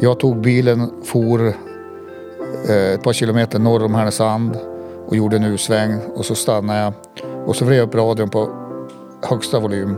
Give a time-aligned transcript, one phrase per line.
[0.00, 1.46] Jag tog bilen, for
[2.68, 4.58] eh, ett par kilometer norr om Härnösand
[5.06, 6.92] och gjorde en U-sväng och så stannade jag
[7.46, 8.50] och så vred jag upp radion på
[9.22, 9.96] högsta volym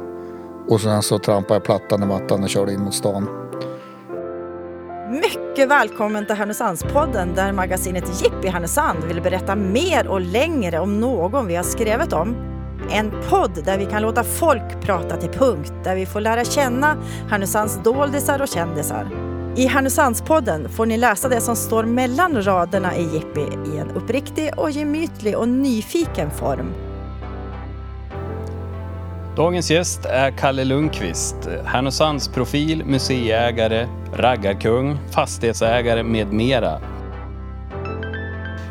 [0.69, 3.29] och sen så trampade jag plattan i mattan och körde in mot stan.
[5.11, 11.47] Mycket välkommen till Härnösandspodden där magasinet Jippi Härnösand vill berätta mer och längre om någon
[11.47, 12.37] vi har skrivit om.
[12.91, 16.97] En podd där vi kan låta folk prata till punkt, där vi får lära känna
[17.29, 19.31] Härnösands doldisar och kändisar.
[19.57, 24.51] I Härnösandspodden får ni läsa det som står mellan raderna i Jippi i en uppriktig
[24.57, 26.73] och gemytlig och nyfiken form.
[29.37, 36.81] Dagens gäst är Kalle Lundqvist, Härnösands profil, museiägare, raggarkung, fastighetsägare med mera.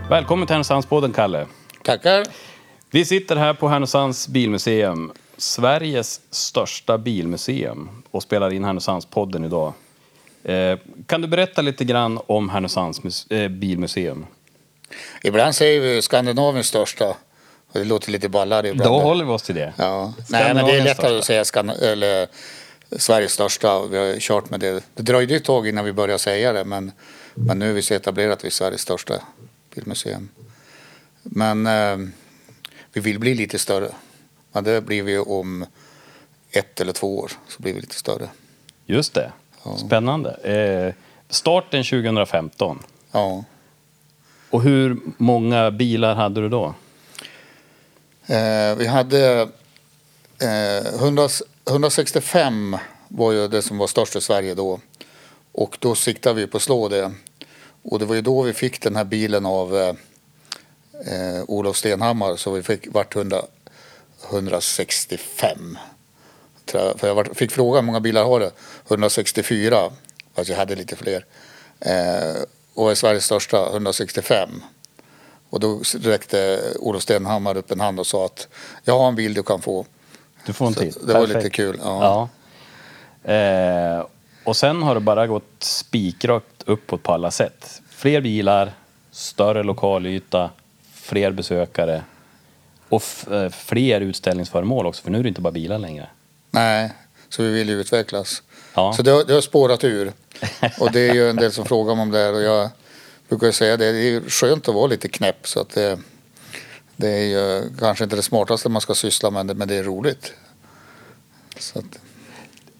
[0.09, 1.47] Välkommen till Härnösandspodden, Kalle.
[1.83, 2.25] Tackar!
[2.91, 9.73] Vi sitter här på Härnösands bilmuseum, Sveriges största bilmuseum och spelar in Härnösandspodden idag.
[10.49, 14.25] Eh, kan du berätta lite grann om Härnösands eh, bilmuseum?
[15.23, 17.15] Ibland säger vi Skandinaviens största.
[17.73, 18.91] Det låter lite ballare ibland.
[18.91, 19.73] Då håller vi oss till det.
[19.77, 20.13] Ja.
[20.29, 22.27] Nej, men det är lättare att säga Skan eller
[22.91, 23.85] Sveriges största.
[23.85, 24.83] Vi har kört med det.
[24.95, 26.91] Det dröjde ett tag innan vi började säga det, men,
[27.33, 29.13] men nu är vi så etablerat att vi är Sveriges största
[29.75, 30.29] bilmuseum.
[31.23, 31.97] Men eh,
[32.93, 33.91] vi vill bli lite större.
[34.51, 35.65] Men det blir vi om
[36.51, 38.29] ett eller två år så blir vi lite större.
[38.85, 39.31] Just det.
[39.77, 40.31] Spännande.
[40.31, 40.93] Eh,
[41.29, 42.79] starten 2015.
[43.11, 43.43] Ja.
[44.49, 46.73] Och hur många bilar hade du då?
[48.27, 49.49] Eh, vi hade
[50.41, 51.29] eh, 100,
[51.69, 54.79] 165 var ju det som var störst i Sverige då.
[55.51, 57.11] Och då siktade vi på att slå det.
[57.83, 59.93] Och det var ju då vi fick den här bilen av eh,
[61.13, 62.35] eh, Olof Stenhammar.
[62.35, 63.41] Så vi fick vart 100,
[64.29, 65.77] 165.
[66.73, 66.99] Jag.
[66.99, 68.51] För jag fick frågan hur många bilar har du?
[68.87, 69.89] 164.
[70.35, 71.25] Fast jag hade lite fler.
[71.79, 72.41] Eh,
[72.73, 74.49] och är Sveriges största 165.
[75.49, 78.47] Och då räckte Olof Stenhammar upp en hand och sa att
[78.83, 79.85] jag har en bil du kan få.
[80.45, 80.93] Du får en Så till.
[81.07, 81.35] det var Perfekt.
[81.43, 81.79] lite kul.
[81.83, 82.29] Ja.
[83.23, 83.33] Ja.
[83.33, 84.05] Eh,
[84.43, 87.81] och sen har det bara gått spikrakt uppåt på alla sätt.
[87.89, 88.71] Fler bilar,
[89.11, 90.49] större lokalyta,
[90.93, 92.03] fler besökare
[92.89, 96.07] och eh, fler utställningsföremål också, för nu är det inte bara bilar längre.
[96.51, 96.91] Nej,
[97.29, 98.43] så vi vill ju utvecklas.
[98.73, 98.93] Ja.
[98.93, 100.13] Så det har, det har spårat ur.
[100.79, 102.69] Och det är ju en del som frågar om det här och jag
[103.29, 103.91] brukar säga det.
[103.91, 105.99] Det är skönt att vara lite knäpp så att det,
[106.95, 110.33] det är ju kanske inte det smartaste man ska syssla med men det är roligt.
[111.57, 111.99] Så att,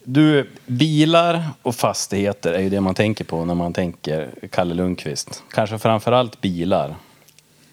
[0.04, 5.44] Du, bilar och fastigheter är ju det man tänker på när man tänker Kalle Lundqvist.
[5.52, 6.96] Kanske framförallt bilar.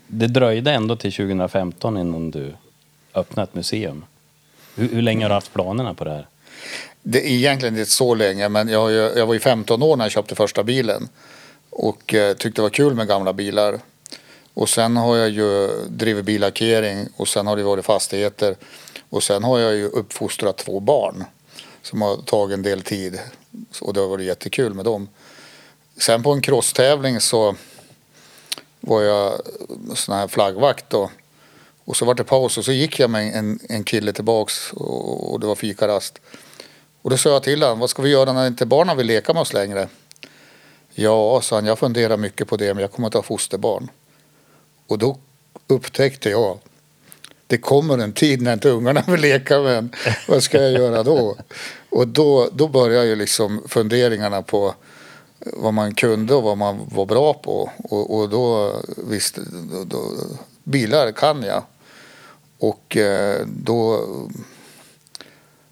[0.07, 2.55] Det dröjde ändå till 2015 innan du
[3.15, 4.05] öppnade ett museum.
[4.77, 6.29] Hur, hur länge har du haft planerna på det här?
[7.03, 9.97] Det är egentligen inte så länge, men jag, har ju, jag var ju 15 år
[9.97, 11.09] när jag köpte första bilen.
[11.71, 13.81] Och eh, tyckte det var kul med gamla bilar.
[14.55, 18.57] Och sen har jag ju drivit billackering och sen har det varit fastigheter.
[19.11, 21.25] Och sen har jag ju uppfostrat två barn
[21.83, 23.21] som har tagit en del tid.
[23.81, 25.09] Och det har varit jättekul med dem.
[25.97, 27.57] Sen på en crosstävling så
[28.81, 29.41] var jag
[29.95, 31.11] sån här flaggvakt då.
[31.87, 35.33] Och så var det paus och så gick jag med en, en kille tillbaks och,
[35.33, 36.19] och det var fikarast.
[37.03, 39.33] Och då sa jag till honom, vad ska vi göra när inte barnen vill leka
[39.33, 39.89] med oss längre?
[40.95, 43.91] Ja, sa han, jag funderar mycket på det men jag kommer att ha fosterbarn.
[44.87, 45.19] Och då
[45.67, 46.59] upptäckte jag,
[47.47, 49.95] det kommer en tid när inte ungarna vill leka med en.
[50.29, 51.37] Vad ska jag göra då?
[51.91, 54.75] Och då, då började ju liksom funderingarna på
[55.39, 57.71] vad man kunde och vad man var bra på.
[57.79, 59.41] Och, och då visste
[59.73, 59.99] då, då,
[60.63, 61.63] bilar kan jag.
[62.59, 64.01] Och eh, då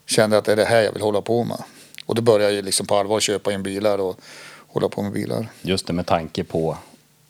[0.06, 1.58] kände jag att det är det här jag vill hålla på med.
[2.06, 4.20] Och då började jag liksom på allvar köpa in bilar och
[4.66, 5.48] hålla på med bilar.
[5.62, 6.76] Just det med tanke på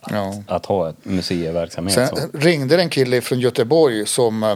[0.01, 0.43] att, Ja.
[0.47, 1.93] att ha ett museiverksamhet.
[1.95, 2.37] Sen så.
[2.37, 4.55] ringde en kille från Göteborg som eh,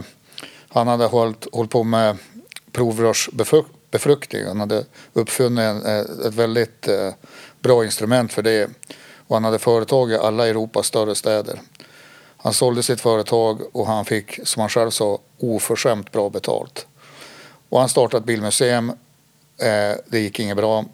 [0.68, 2.16] han hade hållit, hållit på med
[2.72, 4.46] provrörsbefruktning.
[4.46, 6.88] Han hade uppfunnit en, eh, ett väldigt
[7.60, 8.70] bra instrument för det.
[9.26, 11.60] Och han hade företag i alla Europas större städer.
[12.42, 16.86] Han sålde sitt företag och han fick, som han själv sa, oförskämt bra betalt.
[17.68, 18.88] Och han startade ett bilmuseum.
[19.58, 20.84] Eh, det gick inget bra.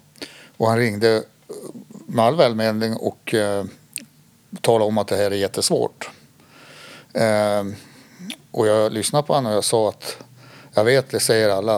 [0.57, 1.23] Och han ringde
[2.07, 3.65] med all välmening och eh,
[4.61, 6.09] talade om att det här är jättesvårt.
[7.13, 7.63] Eh,
[8.51, 10.17] och jag lyssnade på honom och jag sa att
[10.73, 11.77] jag vet, det säger alla.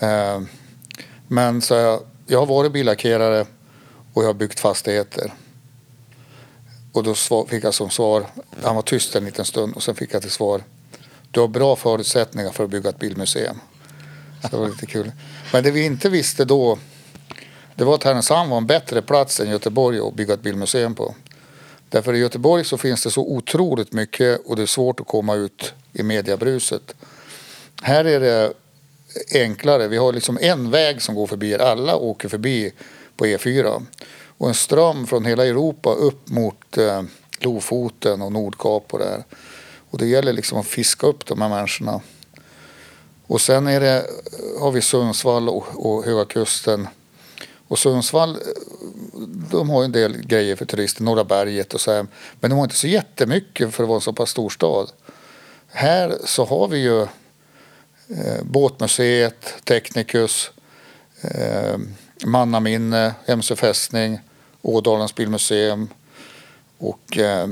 [0.00, 0.40] Eh,
[1.28, 3.46] men så jag, jag har varit billackerare
[4.12, 5.32] och jag har byggt fastigheter.
[6.96, 7.14] Och då
[7.48, 8.26] fick jag som svar,
[8.62, 10.62] han var tyst en liten stund och sen fick jag till svar.
[11.30, 13.60] Du har bra förutsättningar för att bygga ett bilmuseum.
[14.42, 15.12] Så det var lite kul.
[15.52, 16.78] Men det vi inte visste då
[17.74, 21.14] det var att Härnösand var en bättre plats än Göteborg att bygga ett bilmuseum på.
[21.88, 25.34] Därför i Göteborg så finns det så otroligt mycket och det är svårt att komma
[25.34, 26.94] ut i mediebruset.
[27.82, 28.52] Här är det
[29.34, 29.88] enklare.
[29.88, 31.54] Vi har liksom en väg som går förbi.
[31.54, 32.72] Alla åker förbi
[33.16, 33.82] på E4.
[34.38, 37.02] Och en ström från hela Europa upp mot eh,
[37.38, 39.24] Lofoten och Nordkap och där.
[39.90, 42.00] Och det gäller liksom att fiska upp de här människorna.
[43.26, 46.88] Och sen är det, eh, har vi Sundsvall och, och Höga Kusten.
[47.68, 48.36] Och Sundsvall, eh,
[49.50, 52.06] de har en del grejer för turister, Norra berget och så här.
[52.40, 54.92] Men de har inte så jättemycket för att vara en så pass stor stad.
[55.66, 60.50] Här så har vi ju eh, Båtmuseet, Technicus,
[61.20, 61.78] eh,
[62.24, 64.18] Mannaminne, Hemsö fästning,
[64.66, 65.88] Ådalens bilmuseum
[66.78, 67.46] och eh,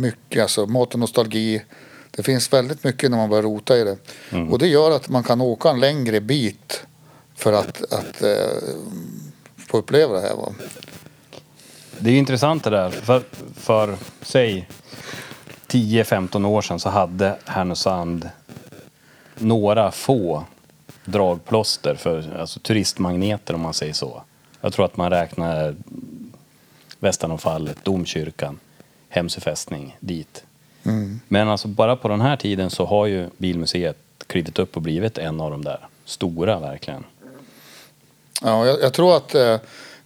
[0.00, 1.62] mycket, alltså mat och nostalgi.
[2.10, 3.96] Det finns väldigt mycket när man börjar rota i det.
[4.50, 6.86] Och det gör att man kan åka en längre bit
[7.34, 8.62] för att, att eh,
[9.56, 10.36] få uppleva det här.
[10.36, 10.52] Va?
[11.98, 12.90] Det är ju intressant det där.
[12.90, 13.22] För,
[13.54, 14.68] för säg
[15.68, 18.28] 10-15 år sedan så hade Härnösand
[19.38, 20.44] några få
[21.04, 24.22] dragplåster för alltså turistmagneter om man säger så.
[24.60, 25.74] Jag tror att man räknar
[26.98, 28.58] Västanåfallet, domkyrkan,
[29.08, 30.44] Hemsö fästning dit.
[31.28, 33.96] Men alltså bara på den här tiden så har ju Bilmuseet
[34.26, 37.04] klivit upp och blivit en av de där stora verkligen.
[38.42, 39.56] Ja, jag, jag tror att, eh,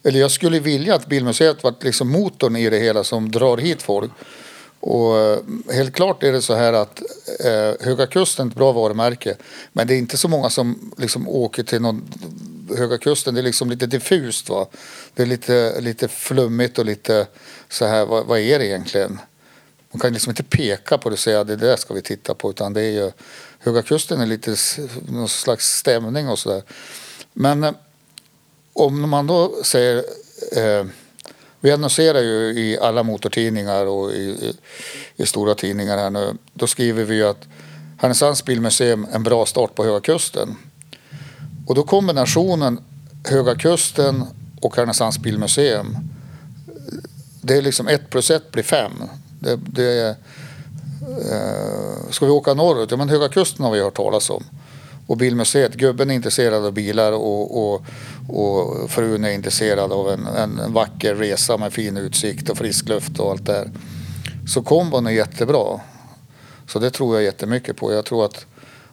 [0.03, 3.83] eller jag skulle vilja att Bilmuseet var liksom motorn i det hela som drar hit
[3.83, 4.11] folk.
[4.87, 5.39] Och eh,
[5.71, 7.03] helt klart är det så här att
[7.41, 9.37] eh, Höga Kusten är ett bra varumärke.
[9.73, 12.09] Men det är inte så många som liksom åker till någon
[12.77, 13.35] Höga Kusten.
[13.35, 14.67] Det är liksom lite diffust va.
[15.15, 17.27] Det är lite, lite flummigt och lite
[17.69, 19.21] så här, vad, vad är det egentligen?
[19.91, 22.51] Man kan liksom inte peka på det och säga det där ska vi titta på.
[22.51, 23.11] Utan det är ju,
[23.59, 24.57] Höga Kusten är lite
[25.09, 26.63] någon slags stämning och sådär.
[27.33, 27.73] Men eh,
[28.73, 30.05] om man då säger
[30.53, 30.87] eh,
[31.65, 34.57] vi annonserar ju i alla motortidningar och i, i,
[35.17, 36.35] i stora tidningar här nu.
[36.55, 37.49] Då skriver vi ju att
[37.99, 40.57] Härnösands bilmuseum en bra start på Höga Kusten.
[41.67, 42.81] Och då kombinationen
[43.29, 44.25] Höga Kusten
[44.61, 45.97] och Härnösands bilmuseum.
[47.41, 48.93] Det är liksom ett plus ett blir fem.
[49.41, 50.11] Det, det är,
[51.31, 52.91] eh, ska vi åka norrut?
[52.91, 54.45] Ja men Höga Kusten har vi hört talas om.
[55.07, 57.87] Och bilmuseet, gubben är intresserad av bilar och, och,
[58.29, 63.19] och frun är intresserad av en, en, vacker resa med fin utsikt och frisk luft
[63.19, 63.71] och allt det här.
[64.47, 65.81] Så kombon är jättebra.
[66.69, 67.93] Så det tror jag jättemycket på.
[67.93, 68.47] Jag tror att,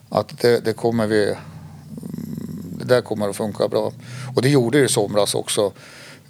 [0.08, 1.34] att det, det kommer vi
[2.78, 3.92] det där kommer att funka bra.
[4.34, 5.72] Och det gjorde det i somras också.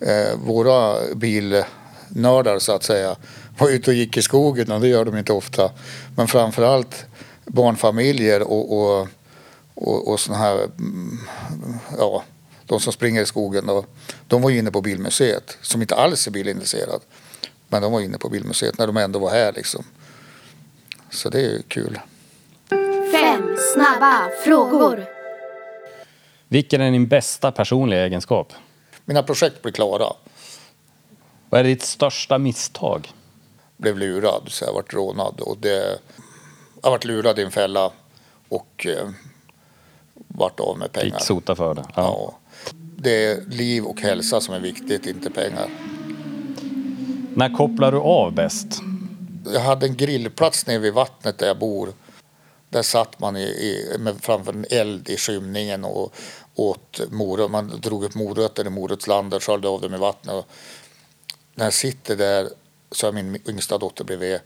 [0.00, 3.16] Eh, våra bilnördar så att säga
[3.58, 5.70] var ute och gick i skogen och det gör de inte ofta.
[6.16, 7.04] Men framförallt
[7.44, 9.08] barnfamiljer och, och,
[9.74, 11.18] och, och såna här, mm,
[11.98, 12.22] ja,
[12.66, 13.68] de som springer i skogen.
[13.68, 13.86] Och,
[14.26, 17.00] de var ju inne på Bilmuseet som inte alls är bilintresserad.
[17.68, 19.84] Men de var inne på Bilmuseet när de ändå var här liksom.
[21.10, 22.00] Så det är ju kul.
[23.12, 25.04] Fem snabba frågor.
[26.48, 28.52] Vilken är din bästa personliga egenskap?
[29.04, 30.12] Mina projekt blir klara.
[31.50, 33.12] Vad är ditt största misstag?
[33.82, 35.98] blev lurad så jag varit rånad och det
[36.82, 37.90] jag varit lurad i en fälla
[38.48, 38.86] och
[40.34, 41.18] vart av med pengar.
[41.18, 41.84] Fick sota för det.
[41.96, 42.02] Ja.
[42.02, 42.38] Ja.
[42.96, 45.68] Det är liv och hälsa som är viktigt, inte pengar.
[47.34, 48.66] När kopplar du av bäst?
[49.52, 51.92] Jag hade en grillplats nere vid vattnet där jag bor.
[52.70, 56.14] Där satt man i, i, med, framför en eld i skymningen och
[56.54, 57.48] åt morötter.
[57.48, 60.34] Man drog upp morötter i morotsland och sköljde av dem i vattnet.
[60.34, 60.46] Och
[61.54, 62.48] när jag sitter där
[62.90, 64.40] så har min yngsta dotter bredvid.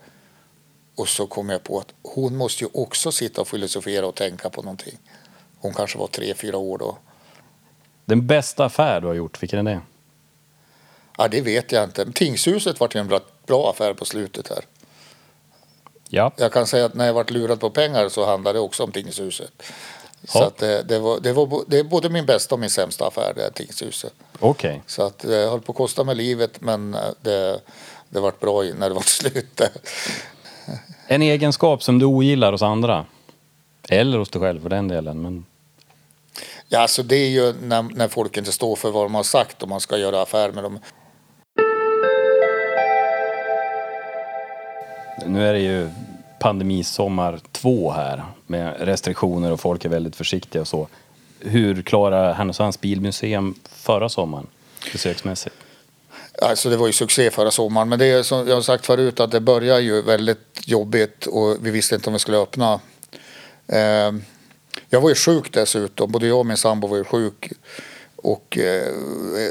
[0.96, 4.50] Och så kom jag på att hon måste ju också sitta och filosofera och tänka
[4.50, 4.98] på någonting.
[5.66, 6.98] Hon kanske var tre, fyra år då.
[8.04, 9.80] Den bästa affär du har gjort, vilken är det?
[11.18, 12.12] Ja, det vet jag inte.
[12.12, 14.64] Tingshuset var ju en bra, affär på slutet här.
[16.08, 16.32] Ja.
[16.36, 18.92] Jag kan säga att när jag varit lurad på pengar så handlade det också om
[18.92, 19.62] tingshuset.
[20.24, 23.06] Så att det, det, var, det, var, det är både min bästa och min sämsta
[23.06, 24.12] affär, det här tingshuset.
[24.38, 24.82] Okej.
[24.86, 27.60] Så att det höll på att kosta mig livet men eh, det,
[28.08, 29.60] det vart bra när det var slut.
[31.06, 33.06] En egenskap som du ogillar hos andra?
[33.88, 35.22] Eller hos dig själv för den delen.
[35.22, 35.44] Men
[36.68, 39.62] Ja, alltså det är ju när, när folk inte står för vad de har sagt
[39.62, 40.78] och man ska göra affär med dem.
[45.26, 45.88] nu är det ju
[46.38, 50.88] pandemisommar två här med restriktioner och folk är väldigt försiktiga och så.
[51.40, 54.46] Hur klarar Härnösands bilmuseum förra sommaren
[54.92, 55.54] besöksmässigt?
[56.42, 59.20] Alltså det var ju succé förra sommaren men det är som jag har sagt förut
[59.20, 62.80] att det börjar ju väldigt jobbigt och vi visste inte om vi skulle öppna.
[64.88, 67.52] Jag var ju sjuk dessutom, både jag och min sambo var ju sjuk.
[68.16, 68.92] Och eh,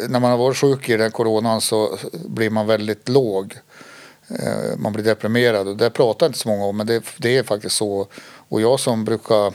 [0.10, 3.58] när man har varit sjuk i den coronan så blir man väldigt låg.
[4.27, 7.44] Eh, man blir deprimerad och det pratar inte så många om men det, det är
[7.44, 8.08] faktiskt så.
[8.50, 9.53] Och jag som brukar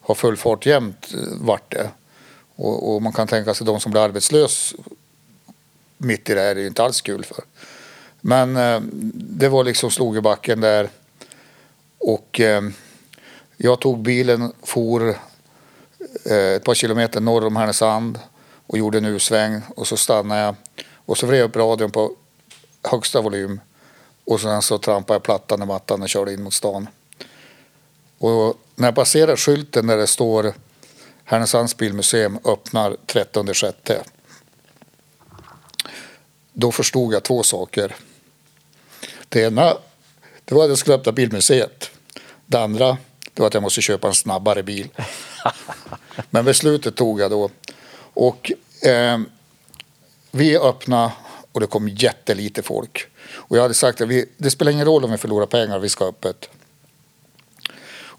[0.00, 1.90] ha full fart jämt eh, vart det.
[2.56, 4.74] Och, och man kan tänka sig de som blir arbetslös
[5.96, 7.44] mitt i det här är ju inte alls kul för.
[8.20, 8.80] Men eh,
[9.14, 10.88] det var liksom slog i backen där.
[11.98, 12.62] Och eh,
[13.64, 15.08] jag tog bilen, for
[16.24, 18.18] eh, ett par kilometer norr om Härnösand
[18.66, 20.54] och gjorde en U-sväng och så stannade jag
[20.94, 22.16] och så vred jag upp radion på
[22.82, 23.60] högsta volym
[24.24, 26.88] och sen så trampade jag plattan i mattan och körde in mot stan.
[28.18, 30.54] Och när jag passerar skylten där det står
[31.24, 34.02] Härnösands bilmuseum öppnar 13 sjätte.
[36.52, 37.96] Då förstod jag två saker.
[39.28, 39.76] Det ena
[40.44, 41.90] det var att jag skulle öppna bilmuseet.
[42.46, 42.96] Det andra
[43.34, 44.88] det var att jag måste köpa en snabbare bil.
[46.30, 47.50] Men beslutet tog jag då.
[48.14, 49.20] Och eh,
[50.30, 51.12] vi öppnade
[51.52, 53.06] och det kom jättelite folk.
[53.34, 55.88] Och jag hade sagt att vi, det spelar ingen roll om vi förlorar pengar, vi
[55.88, 56.48] ska ha öppet.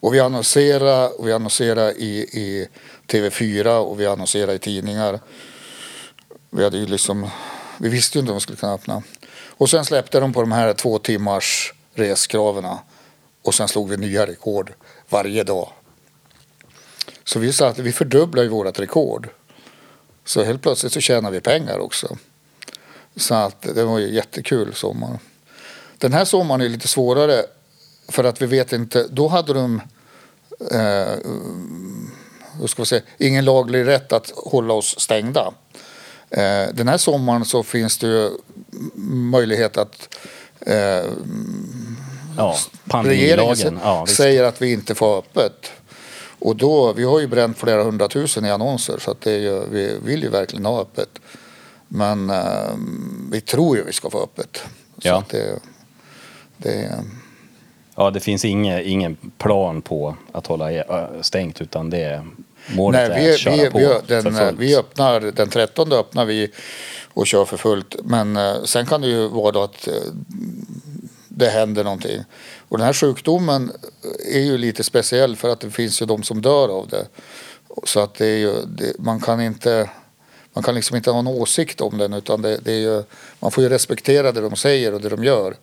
[0.03, 2.67] Och vi annonserade, och vi annonserade i, i
[3.08, 5.20] TV4 och vi annonserade i tidningar.
[6.50, 7.29] Vi, hade ju liksom,
[7.77, 9.03] vi visste ju inte om vi skulle kunna öppna.
[9.48, 12.65] Och sen släppte de på de här två timmars reskraven.
[13.43, 14.73] Och sen slog vi nya rekord
[15.09, 15.69] varje dag.
[17.23, 19.29] Så vi sa att vi fördubblar ju vårt rekord.
[20.25, 22.17] Så helt plötsligt så tjänar vi pengar också.
[23.15, 25.19] Så att det var ju jättekul sommar.
[25.97, 27.45] Den här sommaren är lite svårare
[28.07, 29.07] för att vi vet inte.
[29.09, 29.81] Då hade de
[30.71, 31.17] eh,
[32.59, 35.53] hur ska vi säga, ingen laglig rätt att hålla oss stängda.
[36.29, 38.29] Eh, den här sommaren så finns det ju
[39.05, 40.15] möjlighet att
[40.59, 41.03] eh,
[42.37, 42.55] Ja,
[43.03, 43.79] regeringen.
[43.83, 45.71] Ja, säger att vi inte får öppet.
[46.39, 49.61] Och då, vi har ju bränt flera hundratusen i annonser så att det är ju,
[49.71, 51.09] vi vill ju verkligen ha öppet.
[51.87, 52.71] Men eh,
[53.31, 54.63] vi tror ju vi ska få öppet.
[54.97, 55.23] Så Ja.
[55.29, 55.59] det,
[56.57, 57.03] det,
[57.95, 60.69] Ja, det finns ingen, ingen plan på att hålla
[61.21, 62.25] stängt utan det är
[62.75, 66.25] målet nej, är vi, att köra vi, på vi, den, vi öppnar, den 13 öppnar
[66.25, 66.51] vi
[67.13, 67.95] och kör för fullt.
[68.03, 69.93] Men eh, sen kan det ju vara då att eh,
[71.35, 72.23] det händer någonting.
[72.69, 73.71] Och den här sjukdomen
[74.33, 77.07] är ju lite speciell för att det finns ju de som dör av det.
[77.83, 79.89] Så att det är ju, det, man kan inte
[80.53, 83.03] man kan liksom inte ha en åsikt om den utan det, det är ju,
[83.39, 85.55] man får ju respektera det de säger och det de gör.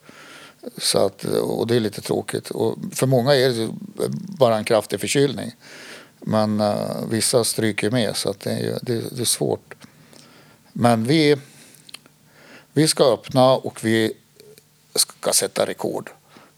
[0.78, 2.50] Så att, och det är lite tråkigt.
[2.50, 3.68] Och för många är det
[4.12, 5.52] bara en kraftig förkylning.
[6.20, 6.74] Men uh,
[7.10, 9.74] vissa stryker med så att det, är, det, det är svårt.
[10.72, 11.36] Men vi,
[12.72, 14.12] vi ska öppna och vi
[14.94, 16.11] ska sätta rekord.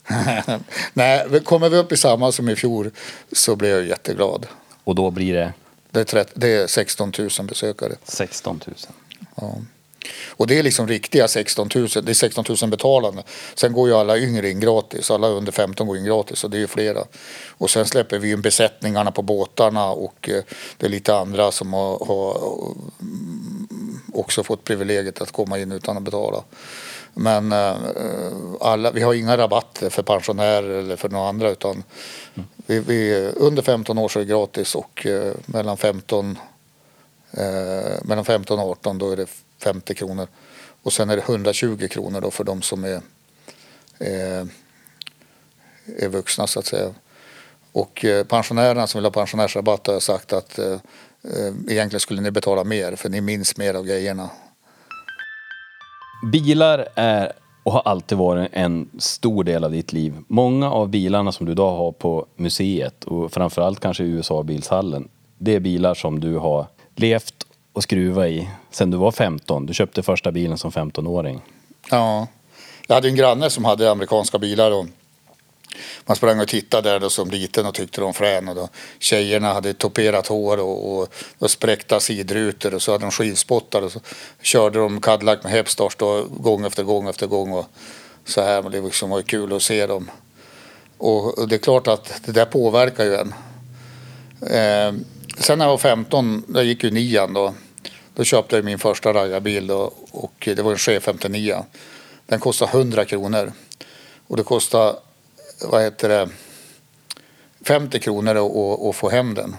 [0.92, 2.90] Nej, kommer vi upp i samma som i fjol
[3.32, 4.46] så blir jag jätteglad.
[4.84, 5.52] Och då blir det
[5.90, 7.92] Det är, 30, det är 16 000 besökare.
[8.04, 8.76] 16 000.
[9.34, 9.54] Ja.
[10.28, 11.88] Och det är liksom riktiga 16 000.
[11.88, 13.22] Det är 16 000 betalande.
[13.54, 15.10] Sen går ju alla yngre in gratis.
[15.10, 17.04] Alla under 15 går in gratis och det är ju flera.
[17.48, 20.42] Och sen släpper vi in besättningarna på båtarna och eh,
[20.76, 22.36] det är lite andra som har, har
[23.00, 26.42] mm, också fått privilegiet att komma in utan att betala.
[27.14, 27.76] Men eh,
[28.60, 31.82] alla, vi har inga rabatter för pensionärer eller för några andra utan
[32.66, 36.38] vi, vi, under 15 år så är det gratis och eh, mellan 15
[37.32, 39.26] Eh, mellan 15 och 18 då är det
[39.58, 40.28] 50 kronor.
[40.82, 43.00] Och sen är det 120 kronor då för de som är,
[43.98, 44.46] eh,
[45.98, 46.94] är vuxna så att säga.
[47.72, 50.72] Och eh, pensionärerna som vill ha pensionärsrabatt har jag sagt att eh,
[51.22, 54.30] eh egentligen skulle ni betala mer för ni minns mer av grejerna.
[56.22, 60.14] Bilar är och har alltid varit en stor del av ditt liv.
[60.28, 65.08] Många av bilarna som du idag har på museet och framförallt kanske i USA-bilshallen.
[65.38, 67.34] Det är bilar som du har levt
[67.72, 69.66] och skruvat i sedan du var 15.
[69.66, 71.40] Du köpte första bilen som 15-åring.
[71.90, 72.26] Ja,
[72.86, 74.86] jag hade en granne som hade amerikanska bilar och
[76.06, 78.48] man sprang och tittade där då som liten och tyckte de var frän.
[78.48, 83.10] Och då, tjejerna hade toperat hår och, och, och spräckta sidrutor och så hade de
[83.10, 84.00] skivspottar och så
[84.42, 87.52] körde de Cadillac med Hepstars då, gång efter gång efter gång.
[87.52, 87.66] Och
[88.24, 90.10] så här, men det liksom var kul att se dem.
[90.98, 93.34] Och, och det är klart att det där påverkar ju en.
[94.42, 95.02] Eh,
[95.38, 97.54] sen när jag var 15, jag gick ju nian då.
[98.14, 101.64] Då köpte jag min första raggarbil och, och det var en Chef 59.
[102.26, 103.52] Den kostade 100 kronor.
[104.26, 104.98] Och det kostade,
[105.64, 106.28] vad heter det,
[107.64, 109.56] 50 kronor att, få hem den.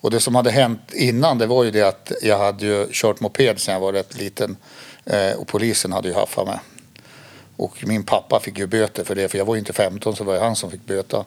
[0.00, 3.20] Och det som hade hänt innan det var ju det att jag hade ju kört
[3.20, 4.56] moped sedan jag var rätt liten.
[5.04, 6.58] Eh, och polisen hade ju haffat mig.
[7.56, 10.24] Och min pappa fick ju böter för det, för jag var ju inte 15 så
[10.24, 11.24] var det han som fick böta.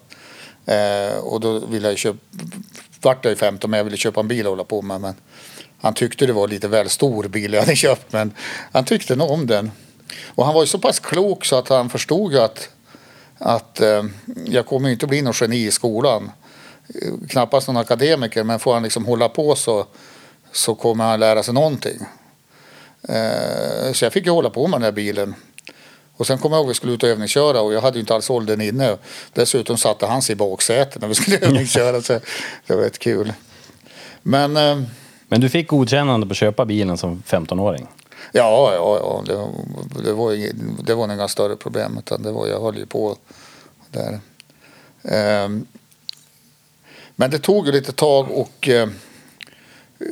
[0.65, 2.19] Eh, och då ville jag ju köpa,
[3.01, 5.01] vart jag ju 15 men jag ville köpa en bil och hålla på med.
[5.01, 5.15] Men
[5.81, 8.33] Han tyckte det var lite väl stor bil jag hade köpt men
[8.71, 9.71] han tyckte nog om den.
[10.25, 12.69] Och han var ju så pass klok så att han förstod ju att,
[13.41, 14.03] att eh,
[14.45, 16.31] jag kommer ju inte bli någon geni i skolan.
[17.29, 19.85] Knappast någon akademiker men får han liksom hålla på så,
[20.51, 21.99] så kommer han lära sig någonting.
[23.09, 25.35] Eh, så jag fick ju hålla på med den här bilen.
[26.17, 27.99] Och sen kom jag ihåg att vi skulle ut och övningsköra och jag hade ju
[27.99, 28.97] inte alls åldern inne.
[29.33, 32.19] Dessutom satte han sig i baksätet när vi skulle övningsköra så
[32.67, 33.33] det var rätt kul.
[34.21, 34.81] Men eh,
[35.27, 37.87] Men du fick godkännande på att köpa bilen som 15-åring?
[38.31, 39.23] Ja, ja, ja
[39.95, 42.85] det, det, var, inget- det var inga större problem utan det var, jag höll ju
[42.85, 43.17] på
[43.91, 44.19] där.
[45.03, 45.65] Ehm,
[47.15, 48.89] men det tog ju lite tag och eh,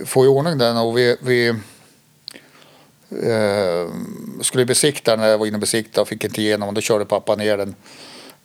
[0.06, 1.48] få i ordning den och vi, vi
[3.24, 3.90] eh,
[4.42, 7.06] skulle besikta när jag var inne och besikta och fick inte igenom och då körde
[7.06, 7.76] pappa ner den.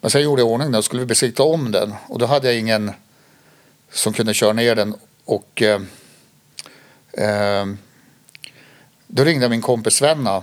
[0.00, 2.26] Men sen gjorde jag i ordning den och skulle vi besikta om den och då
[2.26, 2.93] hade jag ingen
[3.93, 5.81] som kunde köra ner den och eh,
[7.12, 7.66] eh,
[9.16, 10.42] då ringde min kompis Svenna.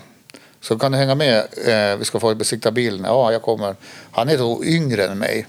[0.62, 1.38] Så kan du hänga med?
[1.66, 3.04] Eh, vi ska få besikta bilen.
[3.04, 3.76] Ja, jag kommer.
[4.12, 5.48] Han är då yngre än mig.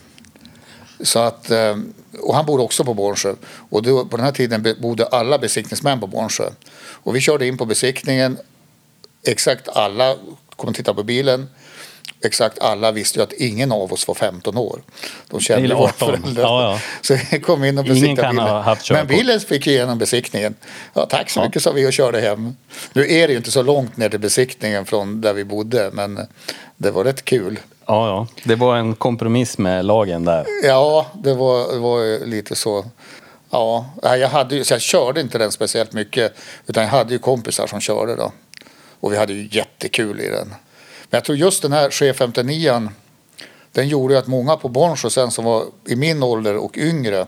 [1.00, 1.76] Så att, eh,
[2.21, 3.35] och han bor också på Bornsjö.
[3.71, 6.50] Och då, på den här tiden bodde alla besiktningsmän på Bornsjö.
[6.75, 8.38] Och vi körde in på besiktningen.
[9.23, 10.17] Exakt alla
[10.57, 11.49] kom och tittade på bilen.
[12.25, 14.81] Exakt alla visste ju att ingen av oss var 15 år.
[15.31, 16.09] De kände Eller våra 18.
[16.09, 16.43] föräldrar.
[16.43, 16.81] Ja, ja.
[17.02, 18.76] Så vi kom in och besiktade bilen.
[18.91, 20.55] Men bilen fick ju igenom besiktningen.
[20.95, 21.45] Ja, tack så Ja.
[21.45, 22.57] mycket sa vi och körde hem.
[22.93, 25.91] Nu är det ju inte så långt ner till besiktningen från där vi bodde.
[25.93, 26.26] Men
[26.76, 27.59] det var rätt kul.
[27.87, 28.26] Ja, ja.
[28.45, 30.47] Det var en kompromiss med lagen där.
[30.64, 32.85] Ja, det var, det var ju lite så.
[33.50, 36.33] Ja, jag, hade ju, så jag körde inte den speciellt mycket.
[36.67, 38.33] Utan jag hade ju kompisar som körde då.
[39.00, 40.55] Och vi hade ju jättekul i den.
[41.12, 42.88] Men jag tror just den här 59
[43.73, 47.26] den gjorde ju att många på Bornsjö sen som var i min ålder och yngre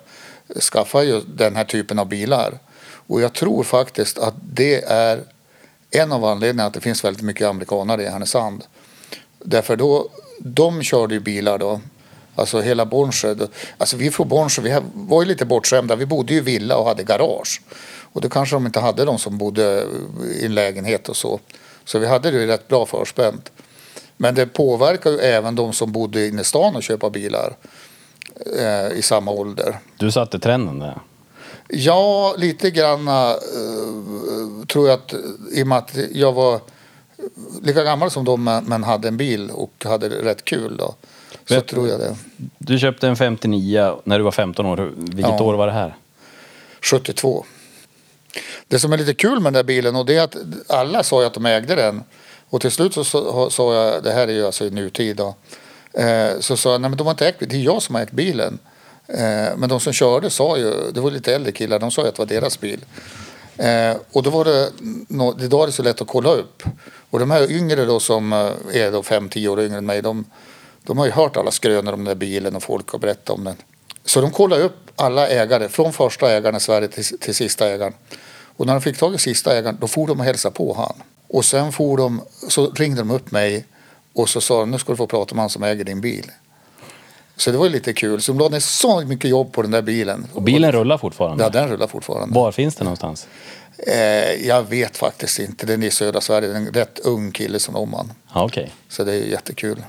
[0.73, 2.59] skaffade ju den här typen av bilar.
[3.07, 5.21] Och jag tror faktiskt att det är
[5.91, 8.65] en av anledningarna att det finns väldigt mycket amerikanare i Härnösand.
[9.39, 11.81] Därför då, de körde ju bilar då.
[12.35, 13.35] Alltså hela Bornsjö.
[13.79, 15.97] Alltså vi från Bornsjö, vi var ju lite bortskämda.
[15.97, 17.63] Vi bodde ju i villa och hade garage.
[18.13, 19.87] Och då kanske de inte hade de som bodde
[20.41, 21.41] i en lägenhet och så.
[21.85, 23.51] Så vi hade det ju rätt bra förspänt.
[24.17, 27.57] Men det påverkar ju även de som bodde inne i stan och köpa bilar
[28.59, 29.79] eh, i samma ålder.
[29.99, 30.99] Du satte trenden där.
[31.69, 33.33] Ja, lite grann eh,
[34.69, 35.15] tror jag att
[35.53, 36.61] i och med att jag var
[37.63, 40.95] lika gammal som dem men, hade en bil och hade rätt kul då.
[41.49, 42.17] Så Vet- tror jag det.
[42.59, 44.93] Du köpte en 59 när du var 15 år.
[44.97, 45.43] Vilket Ja.
[45.43, 45.97] år var det här?
[46.83, 47.45] 72.
[48.69, 50.37] Det som är lite kul med den där bilen och det är att
[50.69, 52.03] alla sa ju att de ägde den.
[52.51, 53.05] Och till slut så
[53.51, 55.35] sa jag, det här är ju alltså i nutid då.
[55.93, 58.03] Eh, så sa jag, nej men de har inte ägt det är jag som har
[58.03, 58.59] ägt bilen.
[59.07, 62.09] Eh, men de som körde sa ju, det var lite äldre killar, de sa ju
[62.09, 62.85] att det var deras bil.
[63.57, 64.71] Eh, och då var det,
[65.09, 66.63] no, idag är det så lätt att kolla upp.
[67.11, 68.39] Och de här yngre då som eh,
[68.73, 70.25] är då 5-10 år yngre än mig, de,
[70.83, 73.45] de har ju hört alla skrönor om den där bilen och folk har berättat om
[73.45, 73.57] den.
[74.05, 77.93] Så de kollade upp alla ägare, från första ägaren i Sverige till, till sista ägaren.
[78.57, 81.03] Och när de fick tag i sista ägaren, då for de och hälsade på han.
[81.29, 83.65] Och sen for de, så ringde de upp mig
[84.13, 86.31] och så sa de, nu ska du få prata med han som äger din bil.
[87.37, 88.23] Så det var ju lite kul.
[88.23, 90.27] Så de la ner så mycket jobb på den där bilen.
[90.33, 91.45] Och bilen rullar fortfarande?
[91.45, 92.35] Ja, den rullar fortfarande.
[92.35, 93.27] Var finns den någonstans?
[93.79, 95.67] Eh, jag vet faktiskt inte.
[95.67, 96.49] Den är i södra Sverige.
[96.49, 98.13] Det är en rätt ung kille som om han.
[98.35, 98.73] Ja, okej.
[98.89, 99.83] Så det är jättekul.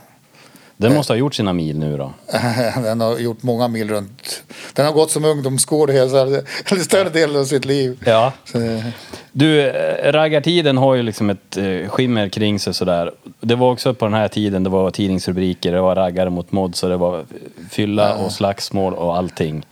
[0.78, 2.14] Den måste ha gjort sina mil nu då?
[2.84, 4.44] Den har gjort många mil runt.
[4.74, 6.08] Den har gått som ungdomsgård hela,
[6.84, 8.04] större delen av sitt liv.
[8.06, 8.34] Ja.
[8.46, 8.86] Så, eh,
[9.32, 13.12] Du, eh, raggartiden har ju liksom ett eh, skimmer kring sig sådär.
[13.40, 16.84] Det var också på den här tiden, det var tidningsrubriker, det var raggare mot mods
[16.84, 17.26] och det var
[17.70, 19.66] fylla och slagsmål och allting.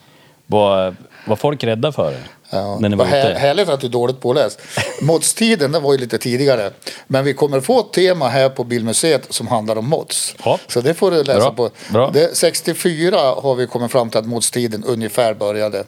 [1.25, 2.27] Var folk rädda för er?
[2.49, 2.77] Ja.
[2.79, 4.59] När ni var här, härligt att du är dåligt påläst.
[5.01, 6.71] Modstiden den var ju lite tidigare.
[7.07, 10.35] Men vi kommer få ett tema här på Bilmuseet som handlar om mods.
[10.45, 10.59] Ja.
[10.67, 11.51] Så det får du läsa Bra.
[11.51, 11.69] på.
[11.93, 12.09] Bra.
[12.13, 15.83] Det, 64 har vi kommit fram till att modstiden ungefär började.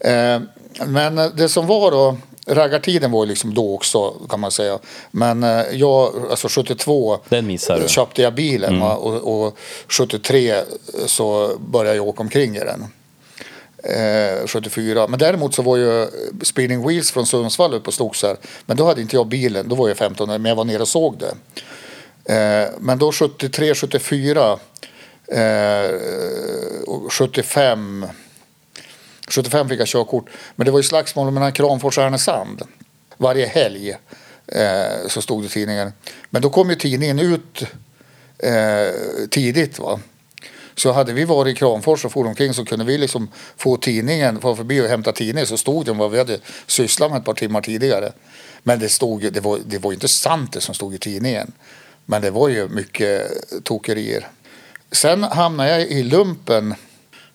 [0.00, 0.40] Eh,
[0.86, 4.78] men det som var då, raggartiden var ju liksom då också kan man säga.
[5.10, 7.88] Men eh, jag, alltså 72 Den missar du.
[7.88, 8.94] köpte jag bilen va?
[8.96, 10.54] Och, och 73
[11.06, 12.86] så började jag åka omkring i den.
[13.84, 15.06] Eh, 74.
[15.06, 16.08] Men däremot så var ju eh,
[16.42, 18.36] Spinning Wheels från Sundsvall uppe och slogs här.
[18.66, 20.88] Men då hade inte jag bilen, då var jag 15 men jag var nere och
[20.88, 21.34] såg det.
[22.34, 24.58] Eh, men då 73, 74
[25.28, 25.90] eh,
[26.86, 28.06] och 75
[29.28, 30.30] 75 fick jag körkort.
[30.56, 32.62] Men det var ju slagsmål mellan Kramfors och Härnösand.
[33.16, 33.90] Varje helg
[34.46, 35.92] eh, så stod det i tidningen.
[36.30, 37.62] Men då kom ju tidningen ut
[38.38, 38.94] eh,
[39.30, 39.78] tidigt.
[39.78, 40.00] Va?
[40.76, 44.40] Så hade vi varit i Kramfors och for omkring så kunde vi liksom få tidningen,
[44.40, 47.34] få förbi och hämta tidningen så stod det vad vi hade sysslat med ett par
[47.34, 48.12] timmar tidigare.
[48.62, 50.98] Men det, stod, ju- det, var, det var ju inte sant det som stod i
[50.98, 51.52] tidningen.
[52.06, 53.30] Men det var ju mycket
[53.64, 54.28] tokerier.
[54.92, 56.74] Sen hamnade jag i lumpen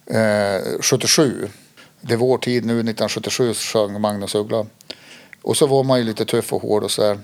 [0.06, 1.49] eh, 77.
[2.02, 4.65] Det är vår tid nu, 1977 sjöng Magnus Uggla.
[5.41, 7.19] Och så var man ju lite tuff och hård och så här.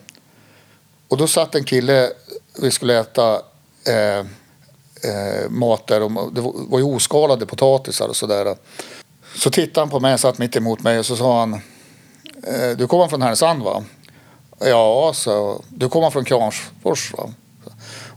[1.08, 2.12] Och då satt en kille,
[2.62, 3.34] vi skulle äta
[3.88, 4.26] eh,
[5.08, 6.02] eh, mat där.
[6.02, 8.56] Och det var ju oskalade potatisar och sådär.
[9.36, 11.54] Så tittade han på mig, satt mitt emot mig och så sa han.
[12.48, 13.84] Eh, du kommer från Härnösand va?
[14.60, 17.30] Ja, så Du kommer från Kramfors va?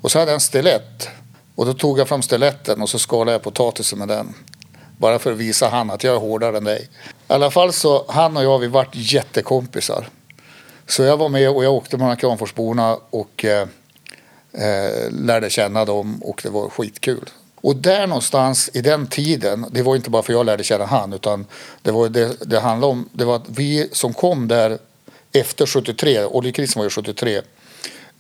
[0.01, 1.09] Och så hade jag en stilett.
[1.55, 4.35] Och då tog jag fram stiletten och så skalade jag potatisen med den.
[4.97, 6.89] Bara för att visa han att jag är hårdare än dig.
[7.29, 10.09] I alla fall så han och jag vi vart jättekompisar.
[10.87, 13.69] Så jag var med och jag åkte med de här Kramforsborna och eh,
[14.53, 17.31] eh, lärde känna dem och det var skitkul.
[17.61, 21.13] Och där någonstans i den tiden, det var inte bara för jag lärde känna han
[21.13, 21.47] utan
[21.83, 24.79] det var det, det handlade om, det var att vi som kom där
[25.33, 27.43] efter 73, oljekrisen var ju 73,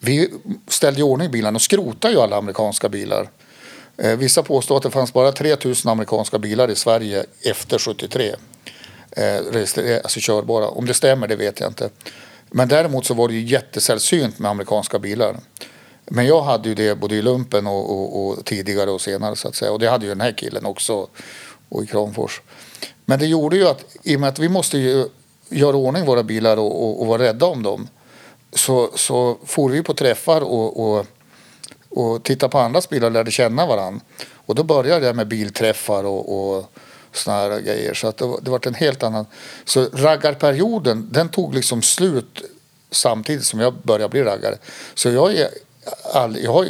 [0.01, 0.31] vi
[0.69, 3.31] ställde i ordning bilarna och skrotade ju alla amerikanska bilar.
[3.97, 8.35] Eh, vissa påstår att det fanns bara 3000 amerikanska bilar i Sverige efter 73.
[9.11, 10.69] Eh, registrerade- eh, alltså körbara.
[10.69, 11.91] Om det stämmer det vet jag inte.
[12.51, 15.37] Men däremot så var det ju jättesällsynt med amerikanska bilar.
[16.11, 19.49] Men jag hade ju det både i lumpen och, och, och tidigare och senare så
[19.49, 19.73] att säga.
[19.73, 21.09] Och det hade ju den här killen också
[21.69, 22.41] och i Kramfors.
[23.05, 25.09] Men det gjorde ju att i och med att vi måste ju
[25.49, 27.89] göra ordning våra bilar och, och, och vara rädda om dem.
[28.53, 31.07] Så, så for vi på träffar och, och,
[31.89, 34.01] och tittade på andras bilar och lärde känna varandra.
[34.35, 36.73] Och då började jag med bilträffar och, och
[37.13, 37.95] såna här grejer.
[37.95, 39.27] Så att det, var- det var en helt annan...
[39.65, 42.43] Så raggarperioden den tog liksom slut
[42.91, 44.59] samtidigt som jag började bli raggare.
[44.95, 45.49] Så jag, är
[46.13, 46.67] all, jag har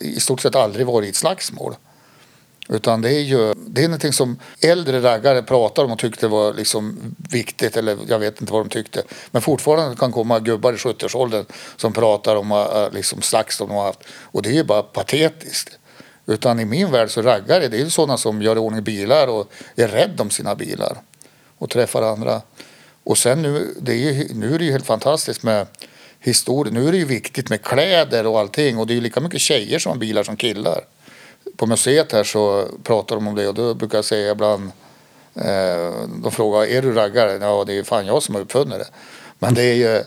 [0.00, 1.74] i stort sett aldrig varit i ett slagsmål.
[2.68, 6.54] Utan det är ju det är någonting som äldre raggare pratar om och tyckte var
[6.54, 7.76] liksom viktigt.
[7.76, 9.02] Eller jag vet inte vad de tyckte.
[9.30, 11.44] Men fortfarande kan komma gubbar i 70-årsåldern
[11.76, 14.04] som pratar om äh, äh liksom slagsmål de har haft.
[14.22, 15.78] Och det är ju bara patetiskt.
[16.26, 19.26] Utan i min värld så raggare det är ju sådana som gör i ordning bilar
[19.26, 20.98] och är rädd om sina bilar.
[21.58, 22.42] Och träffar andra.
[23.04, 25.66] Och sen nu, det är ju, nu är det ju helt fantastiskt med
[26.20, 26.72] historia.
[26.72, 28.78] Nu är det ju viktigt med kläder och allting.
[28.78, 30.84] Och det är ju lika mycket tjejer som har bilar som killar
[31.56, 34.70] på museet här så pratar de om det och då brukar jag säga ibland
[35.34, 37.38] eh, de frågar är du raggare?
[37.40, 38.88] Ja det är fan jag som har uppfunnit det.
[39.38, 40.02] Men det är ju,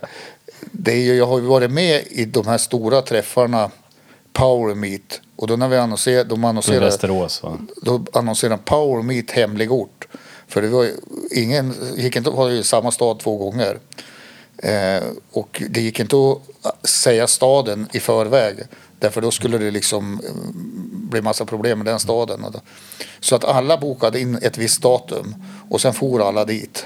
[0.71, 3.71] det är ju jag har ju varit med i de här stora träffarna
[4.34, 7.58] Power Meet och då när vi annonserade, de annonserade Västerås va?
[7.82, 10.08] då annonserade Power Meet hemlig ort.
[10.47, 10.93] För det var ju
[11.32, 13.80] ingen, gick inte att vara i samma stad två gånger.
[14.62, 16.15] Eh, och det gick inte
[16.62, 18.56] att säga staden i förväg.
[19.00, 20.32] Därför då skulle det liksom eh,
[20.93, 22.45] bli massa problem med den staden.
[23.19, 25.36] Så att alla bokade in ett visst datum
[25.69, 26.86] och sen for alla dit.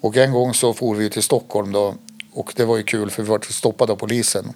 [0.00, 1.94] Och en gång så for vi till Stockholm då
[2.32, 4.52] och det var ju kul för vi var stoppade av polisen.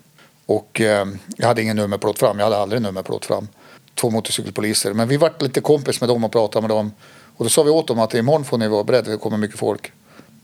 [0.46, 3.48] Och eh, jag hade ingen nummerplåt fram, jag hade aldrig nummerplåt fram.
[3.94, 4.92] Två motorcykelpoliser.
[4.92, 6.92] Men vi vart lite kompis med dem och pratade med dem.
[7.36, 9.58] Och då sa vi åt dem att imorgon får ni vara beredda, det kommer mycket
[9.58, 9.92] folk.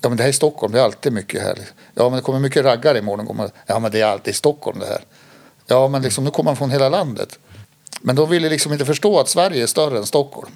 [0.04, 1.58] Ja men det här är Stockholm, det är alltid mycket här.
[1.94, 3.50] Ja men det kommer mycket raggare imorgon.
[3.66, 5.04] Ja men det är alltid i Stockholm det här.
[5.66, 7.38] Ja men liksom nu kommer man från hela landet.
[8.00, 10.50] Men de ville liksom inte förstå att Sverige är större än Stockholm.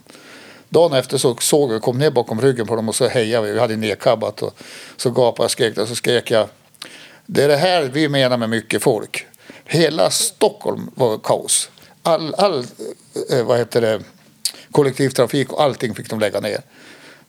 [0.68, 3.52] Dagen efter så såg vi, kom ner bakom ryggen på dem och så hejade vi.
[3.52, 4.54] Vi hade nedkabbat och
[4.96, 6.48] så gapade jag och skrek och så skrek jag.
[7.26, 9.26] Det är det här vi menar med mycket folk.
[9.64, 11.70] Hela Stockholm var kaos.
[12.02, 12.64] All, all
[13.30, 14.00] eh, vad heter det,
[14.70, 16.60] kollektivtrafik och allting fick de lägga ner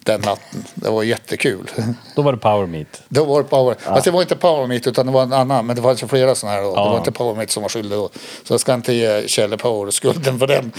[0.03, 0.63] den natten.
[0.75, 1.71] Det var jättekul.
[2.15, 3.01] Då var det power meet.
[3.09, 3.75] Det var power.
[3.79, 5.65] Fast det var inte power meet utan det var en annan.
[5.65, 6.63] Men det var alltså flera sådana här.
[6.63, 6.69] Då.
[6.75, 6.89] Det Ja.
[6.89, 8.09] var inte power meet som var skyldig då.
[8.43, 10.71] Så jag ska inte ge Kjelle Power skulden för den.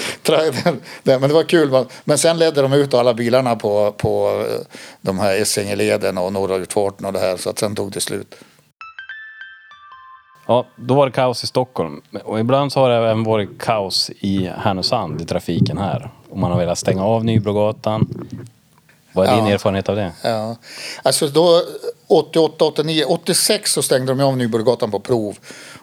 [1.21, 1.85] Men det var kul.
[2.05, 4.67] Men sen ledde de ut alla bilarna på, på eh,
[5.01, 7.37] de här Essingeleden och Norra utfarten och det här.
[7.37, 8.35] Så att sen tog det slut.
[10.47, 12.01] Ja, då var det kaos i Stockholm.
[12.25, 16.11] Och ibland så har det även varit kaos i Härnösand i trafiken här.
[16.31, 18.27] Och man har velat stänga av Nybrogatan.
[19.13, 19.53] Vad är din Ja.
[19.55, 20.13] erfarenhet av det?
[20.23, 20.57] Ja.
[21.03, 21.63] Alltså då
[22.07, 25.37] 88, 89, 86 så stängde de av Nyborggatan på prov.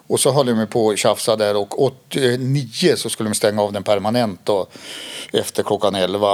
[0.06, 3.72] Och så höll de på och tjafsade där och 89 så skulle de stänga av
[3.72, 4.66] den permanent då,
[5.32, 6.32] efter klockan 11.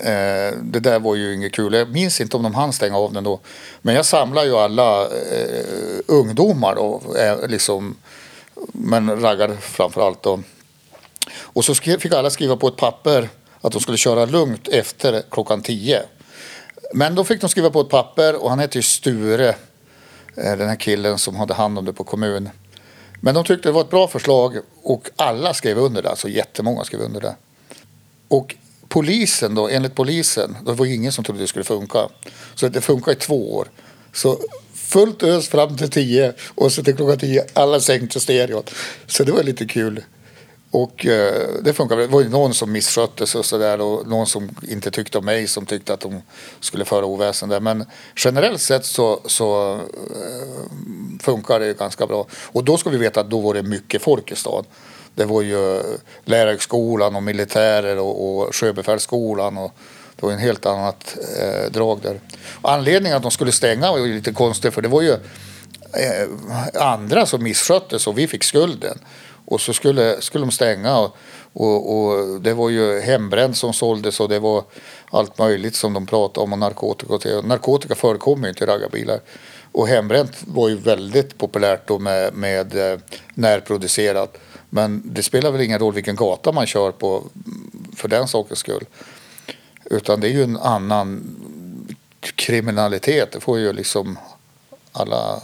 [0.00, 1.74] Eh, det där var ju inget kul.
[1.74, 3.40] Jag minns inte om de hann stänga av den då.
[3.82, 5.66] Men jag samlar ju alla eh,
[6.06, 7.96] ungdomar då, eh, liksom,
[8.72, 10.40] men raggar framför allt då.
[11.40, 13.28] Och så skrev, fick alla skriva på ett papper
[13.60, 16.02] att de skulle köra lugnt efter klockan 10.
[16.94, 19.48] Men då fick de skriva på ett papper och han hette ju Sture,
[20.36, 22.48] eh, den här killen som hade hand om det på kommun.
[23.20, 26.84] Men de tyckte det var ett bra förslag och alla skrev under det, alltså jättemånga
[26.84, 27.36] skrev under det.
[28.28, 28.54] Och
[28.88, 32.08] polisen då, enligt polisen, det var ingen som trodde det skulle funka.
[32.54, 33.68] Så det funkar i två år.
[34.12, 34.38] Så
[34.74, 38.70] fullt ös fram till tio och så till klockan tio, alla sänkte stereot.
[39.06, 40.02] Så det var lite kul.
[40.70, 41.96] Och eh, det funkar.
[41.96, 45.24] Det var ju någon som misskötte sig och sådär och någon som inte tyckte om
[45.24, 46.22] mig som tyckte att de
[46.60, 47.60] skulle föra oväsen där.
[47.60, 47.84] Men
[48.16, 52.26] generellt sett så, så eh, funkar det ganska bra.
[52.32, 54.64] Och då ska vi veta att då var det mycket folk i stan.
[55.14, 55.82] Det var ju eh,
[56.24, 59.72] lärarhögskolan och militärer och, och sjöbefälsskolan och
[60.16, 62.20] det var en helt annat eh, drag där.
[62.62, 66.28] Och anledningen att de skulle stänga var ju lite konstig för det var ju eh,
[66.74, 68.98] andra som misskötte och vi fick skulden.
[69.46, 71.16] Och så skulle, skulle de stänga och,
[71.52, 74.64] och, och det var ju hembränt som såldes och det var
[75.10, 77.38] allt möjligt som de pratade om och narkotika.
[77.38, 79.20] Och narkotika förekommer ju inte i raggarbilar.
[79.72, 82.98] Och hembränt var ju väldigt populärt då med, med eh,
[83.34, 84.38] närproducerat.
[84.70, 88.58] Men det spelar väl ingen roll vilken gata man kör på mm, för den sakens
[88.58, 88.84] skull.
[89.84, 91.36] Utan det är ju en annan
[92.20, 93.32] kriminalitet.
[93.32, 94.18] Det får ju liksom
[94.92, 95.40] alla...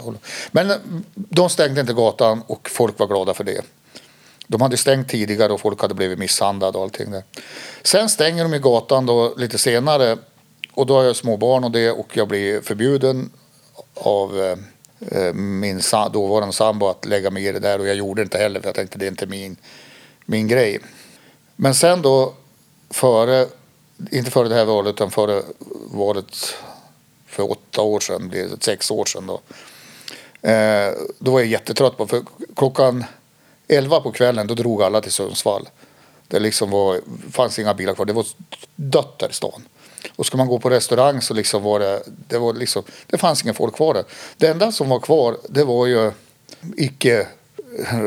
[0.51, 0.73] Men
[1.15, 3.65] de stängde inte gatan och folk var glada för det.
[4.47, 7.23] De hade stängt tidigare och folk hade blivit misshandlade och allting där.
[7.83, 10.19] Sen stänger de i gatan då lite senare
[10.73, 13.31] och då har jag småbarn och det och jag blir förbjuden
[13.95, 14.59] av eh,
[15.19, 15.81] eh min
[16.13, 18.69] dåvarande sambo att lägga mig i det där och jag gjorde det inte heller för
[18.69, 19.57] jag tänkte det är inte min,
[20.25, 20.81] min grej.
[21.57, 22.35] Men sen då
[22.91, 23.47] före,
[24.11, 25.43] inte före det här valet utan före
[25.87, 26.37] valet
[27.27, 29.41] för åtta år sedan, det är sex år sedan då.
[30.49, 32.23] Eh, då var jag jättetrött på, för
[32.57, 33.05] klockan
[33.73, 35.69] 11 på kvällen då drog alla till Sundsvall.
[36.29, 38.05] Det liksom var, fanns inga bilar kvar.
[38.05, 38.27] Det var
[38.77, 39.63] dött där i stan.
[40.17, 43.45] Och ska man gå på restaurang så liksom var det, det, var liksom, det fanns
[43.45, 44.05] inga folk kvar där.
[44.37, 46.13] Det enda som var kvar det var ju
[46.77, 47.27] icke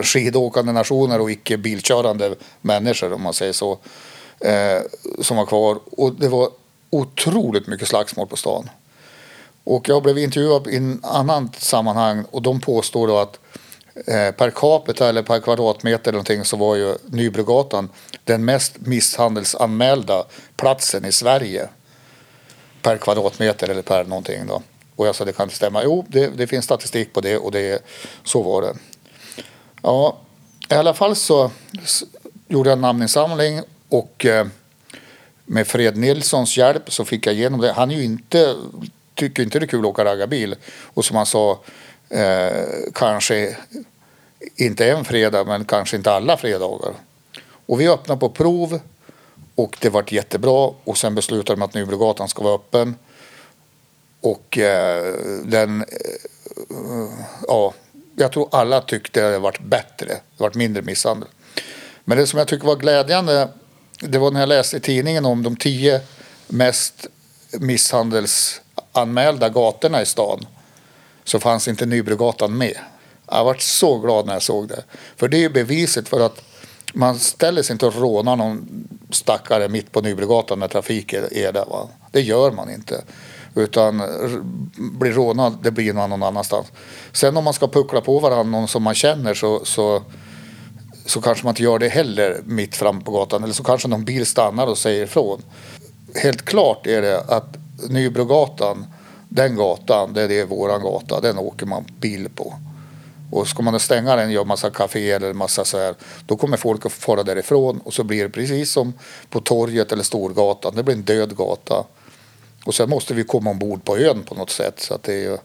[0.03, 3.79] skidåkande nationer och icke bilkörande människor om man säger så.
[4.39, 4.81] Eh,
[5.21, 5.79] som var kvar.
[5.91, 6.49] Och det var
[6.89, 8.69] otroligt mycket slagsmål på stan.
[9.63, 13.39] Och jag blev intervjuad i en annan sammanhang och de påstår då att
[13.95, 17.89] Eh, per capita eller per kvadratmeter eller någonting så var ju Nybrogatan
[18.23, 21.69] den mest misshandelsanmälda platsen i Sverige.
[22.81, 24.61] Per kvadratmeter eller per någonting då.
[24.95, 25.83] Och jag sa det kan inte stämma.
[25.83, 27.85] Jo, det, det finns statistik på det och det,
[28.23, 28.75] så var det.
[29.81, 30.17] Ja,
[30.69, 31.51] i alla fall så
[32.47, 34.47] gjorde jag en namninsamling och eh,
[35.45, 37.71] med Fred Nilssons hjälp så fick jag igenom det.
[37.71, 38.55] Han är ju inte,
[39.13, 40.55] tycker inte det är kul att åka raggarbil.
[40.65, 41.59] Och som han sa,
[42.09, 43.57] Eh, kanske
[44.55, 46.93] inte en fredag, men kanske inte alla fredagar.
[47.65, 48.79] Och vi öppnade på prov
[49.55, 50.73] och det vart jättebra.
[50.83, 52.95] Och sen beslutade de att Nybrogatan ska vara öppen.
[54.21, 55.13] Och eh,
[55.43, 55.87] den, eh,
[57.47, 57.73] ja,
[58.15, 60.07] jag tror alla tyckte det varit bättre.
[60.07, 61.29] Det varit mindre misshandel.
[62.03, 63.49] Men det som jag tycker var glädjande,
[63.99, 66.01] det var när jag läste i tidningen om de tio
[66.47, 67.07] mest
[67.51, 70.45] misshandelsanmälda gatorna i stan
[71.25, 72.77] så fanns inte Nybrogatan med.
[73.31, 74.83] Jag var så glad när jag såg det.
[75.15, 76.41] För det är beviset för att
[76.93, 81.65] man ställer sig inte och rånar någon stackare mitt på Nybrogatan när trafik är där.
[81.65, 81.87] Va?
[82.11, 83.03] Det gör man inte.
[83.55, 84.01] Utan
[84.77, 86.67] blir rånad, det blir man någon annanstans.
[87.11, 90.03] Sen om man ska puckla på varandra, någon som man känner så, så,
[91.05, 93.43] så kanske man inte gör det heller mitt fram på gatan.
[93.43, 95.41] Eller så kanske någon bil stannar och säger ifrån.
[96.15, 97.57] Helt klart är det att
[97.89, 98.85] Nybrogatan
[99.35, 102.53] den gatan, det är våran gata, den åker man bil på.
[103.31, 105.95] Och ska man stänga den, gör massa kaféer eller massa så här,
[106.25, 108.93] då kommer folk att fara därifrån och så blir det precis som
[109.29, 111.85] på torget eller Storgatan, det blir en död gata.
[112.65, 115.21] Och sen måste vi komma ombord på ön på något sätt så att det är
[115.21, 115.37] ju,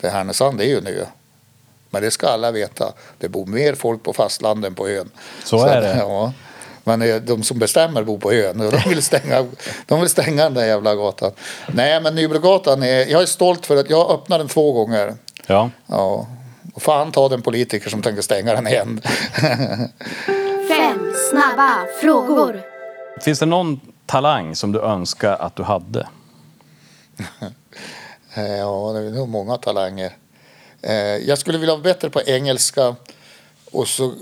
[0.00, 1.04] det Härnösand det är ju en ö.
[1.90, 5.10] Men det ska alla veta, det bor mer folk på fastlandet än på ön.
[5.44, 5.96] Så, så är det.
[5.98, 6.32] Ja.
[6.84, 9.46] Men de som bestämmer bor på ön och de vill stänga,
[9.86, 11.32] de vill stänga den där jävla gatan.
[11.66, 15.14] Nej, men Nybrogatan, är, jag är stolt för att jag öppnade den två gånger.
[15.46, 15.70] Ja.
[15.86, 16.26] ja.
[16.74, 19.00] Och fan ta den politiker som tänker stänga den igen.
[20.68, 22.62] Fem snabba frågor.
[23.20, 26.06] Finns det någon talang som du önskar att du hade?
[28.34, 30.12] ja, det är nog många talanger.
[30.82, 32.96] Eh, jag skulle vilja vara bättre på engelska.
[33.74, 34.12] Och så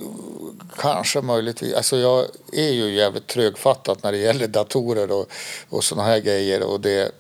[0.79, 5.27] kanske möjligtvis, alltså jag är ju jävligt trögfattad när det gäller datorer och,
[5.69, 6.63] och sådana här grejer.
[6.63, 7.13] Och det,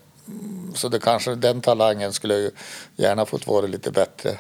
[0.75, 2.51] så det kanske, den talangen skulle jag ju
[2.97, 4.38] gärna fått vara lite bättre.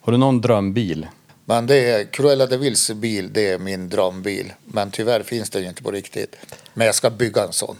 [0.00, 1.06] Har du någon drömbil?
[1.44, 4.52] Men det är, Cruella de Vills bil, det är min drömbil.
[4.64, 6.36] Men tyvärr finns det ju inte på riktigt.
[6.74, 7.76] Men jag ska bygga en sån.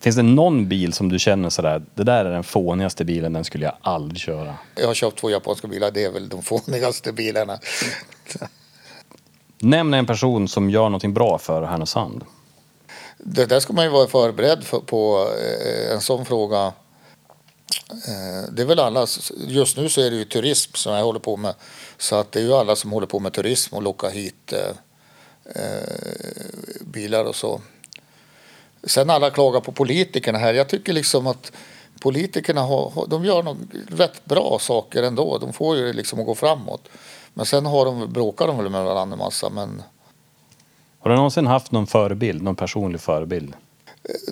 [0.00, 3.44] Finns det någon bil som du känner sådär, det där är den fånigaste bilen, den
[3.44, 4.54] skulle jag aldrig köra?
[4.74, 7.58] Jag har köpt två japanska bilar, det är väl de fånigaste bilarna.
[9.58, 12.24] Nämn en person som gör någonting bra för Härnösand.
[13.18, 16.72] det där ska man ju vara förberedd för, på eh, en sån fråga.
[17.90, 21.20] Eh, det är väl alla, just nu så är det ju turism som jag håller
[21.20, 21.54] på med.
[21.98, 24.70] Så att det är ju alla som håller på med turism och lockar hit eh,
[25.62, 25.88] eh,
[26.80, 27.60] bilar och så.
[28.84, 30.54] Sen alla klagar på politikerna här.
[30.54, 31.52] Jag tycker liksom att
[32.00, 33.56] politikerna har, har- de gör nog
[33.88, 35.38] rätt bra saker ändå.
[35.38, 36.88] De får ju liksom att gå framåt.
[37.34, 39.50] Men sen har de, bråkar de väl med varandra en massa.
[39.50, 39.82] Men
[40.98, 43.54] Har du någonsin haft någon förebild, någon personlig förebild?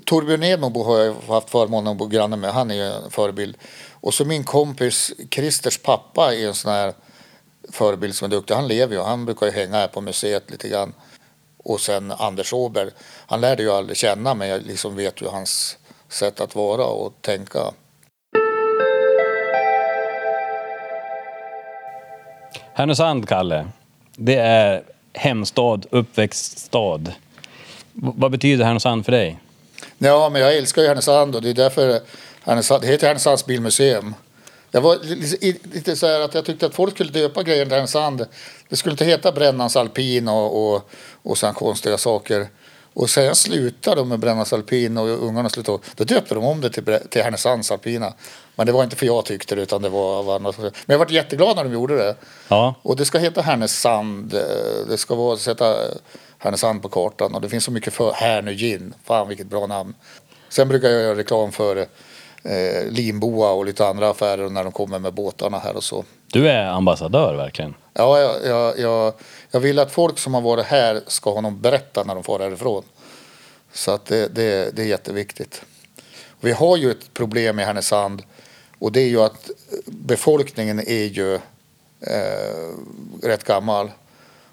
[0.04, 2.52] Torbjörn Edmo har jag haft förmånen att bo granne med.
[2.52, 3.56] Han är ju en förebild.
[3.90, 6.94] Och så min kompis Christers pappa är en sån här
[7.70, 8.54] förebild som är duktig.
[8.54, 9.02] Han lever ju.
[9.02, 10.94] Han brukar ju hänga här på museet lite grann.
[11.64, 12.90] Och sen Anders Åberg.
[13.26, 17.12] Han lärde ju aldrig känna men jag liksom vet ju hans sätt att vara och
[17.20, 17.60] tänka.
[22.74, 23.66] Härnösand, Kalle.
[24.16, 24.82] Det är
[25.12, 26.98] hemstad, uppväxtstad.
[27.92, 29.38] V- vad betyder Härnösand för dig?
[29.98, 32.00] Ja, men jag älskar ju Härnösand och det är därför
[32.44, 34.14] Härnösand, det heter Härnösands bilmuseum.
[34.70, 34.98] Jag var
[35.74, 38.26] lite, så här att jag tyckte att folk skulle döpa grejen till Härnösand.
[38.68, 40.90] Det skulle inte heta Brännans alpin och, och,
[41.22, 42.46] och sådana konstiga saker.
[42.94, 45.78] Och sen slutade de med Brännans alpin och ungarna slutade.
[45.96, 48.12] Då döpte de om det till, till Härnösands alpina.
[48.57, 50.52] Men det var inte för jag tyckte det utan det var av andra.
[50.59, 52.14] Men jag var jätteglad när de gjorde det.
[52.48, 54.35] Ja, Och det ska heta Härnösand.
[54.35, 54.40] eh,
[54.88, 55.76] Det ska vara sätta
[56.38, 57.35] Härnösand på kartan.
[57.35, 58.94] Och det finns så mycket för Härnö Gin.
[59.05, 59.94] Fan vilket bra namn.
[60.48, 64.98] Sen brukar jag göra reklam för eh, Limboa och lite andra affärer när de kommer
[64.98, 66.05] med båtarna här och så.
[66.33, 67.74] du är ambassadör verkligen.
[67.94, 69.12] Ja, jag, jag, jag,
[69.52, 72.38] jag vill att folk som har varit här ska ha någon berätta när de får
[72.38, 72.84] härifrån.
[73.72, 75.62] Så att det, det, det är jätteviktigt.
[76.40, 78.22] Vi har ju ett problem i Härnösand
[78.78, 79.50] och det är ju att
[79.86, 81.34] befolkningen är ju
[82.00, 82.76] eh,
[83.22, 83.90] rätt gammal.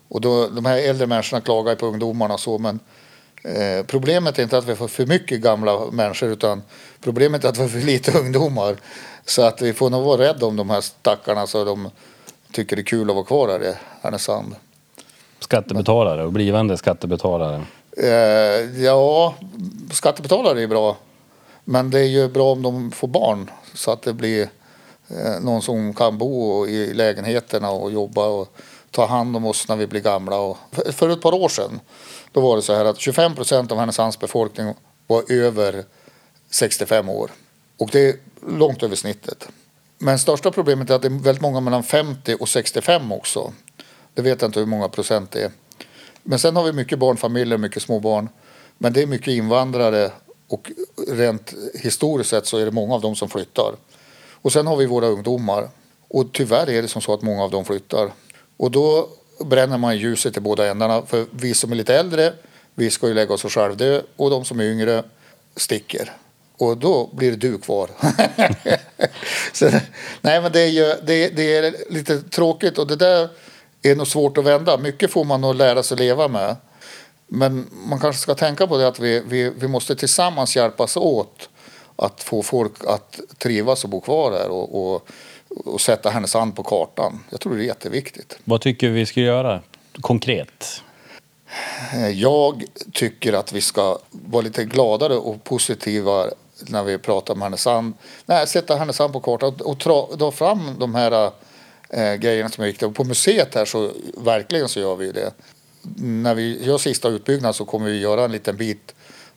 [0.07, 2.79] Och då, de här äldre människorna klagar ju på ungdomarna och så men
[3.43, 6.62] eh, problemet är inte att vi får för mycket gamla människor utan
[7.01, 8.75] problemet är att vi får för lite ungdomar.
[9.25, 11.89] Så att vi får nog vara rädda om de här stackarna så de
[12.51, 14.55] tycker det är kul att vara kvar här i Härnösand.
[15.39, 17.63] Skattebetalare och blivande skattebetalare.
[17.97, 19.34] Eh, ja,
[19.91, 20.97] skattebetalare är bra.
[21.63, 24.49] Men det är ju bra om de får barn så att det blir
[25.08, 28.58] eh, någon som kan bo i lägenheterna och jobba och
[28.91, 30.39] ta hand om oss när vi blir gamla.
[30.39, 31.80] Och för, för ett par år sedan
[32.32, 34.73] då var det så här att 25 procent av Härnösands befolkning
[35.08, 35.84] var över
[36.49, 37.32] 65 år.
[37.78, 38.15] Och det är
[38.47, 39.47] långt över snittet.
[39.97, 43.54] Men största problemet är att det är väldigt många mellan 50 och 65 också.
[44.13, 45.52] Det vet jag inte hur många procent det är.
[46.24, 48.30] Men sen har vi mycket barnfamiljer, mycket småbarn.
[48.78, 50.12] Men det är mycket invandrare
[50.48, 50.72] och
[51.08, 53.76] rent historiskt sett så är det många av dem som flyttar.
[54.41, 55.69] Och sen har vi våra ungdomar.
[56.08, 58.12] Och tyvärr är det som så att många av dem flyttar.
[58.58, 59.10] Och då
[59.45, 61.06] bränner man ljuset i båda ändarna.
[61.06, 62.34] För vi som är lite äldre,
[62.76, 64.02] vi ska ju lägga oss och självdö.
[64.15, 65.04] Och de som är yngre
[65.56, 66.12] sticker.
[66.58, 67.89] Och då blir det du kvar.
[69.54, 69.69] så,
[70.22, 73.30] nej men det är, ju, det, det är lite tråkigt och det där
[73.81, 74.77] är nog svårt att vända.
[74.77, 76.55] Mycket får man nog lära sig leva med.
[77.27, 81.49] Men man kanske ska tänka på det att vi, vi, vi måste tillsammans hjälpas åt
[81.95, 85.09] att få folk att trivas och bo kvar här och, och,
[85.65, 87.23] och sätta Härnösand på kartan.
[87.29, 88.39] Jag tror det är jätteviktigt.
[88.43, 89.61] Vad tycker vi ska göra
[90.01, 90.81] konkret?
[92.13, 92.63] Jag
[92.93, 96.25] tycker att vi ska vara lite gladare och positiva
[96.67, 97.93] när vi pratar om Härnösand.
[98.25, 99.77] Nej, sätta Härnösand på kartan och,
[100.17, 101.31] dra fram de här
[101.89, 102.89] eh, grejerna som är viktiga.
[102.89, 105.32] Och på museet här så verkligen så gör vi det.
[105.97, 108.95] När vi gör sista utbyggnad så kommer vi göra en liten bit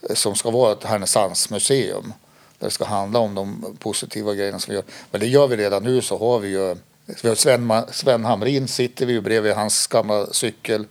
[0.09, 2.13] eh, som ska vara ett Härnösandsmuseum.
[2.59, 4.85] Där det ska handla om de positiva grejerna som vi gör.
[5.11, 6.77] Men det gör vi redan nu så har vi ju
[7.23, 10.87] vi har Sven, Sven Hamrin sitter vi ju bredvid hans gamla cykel.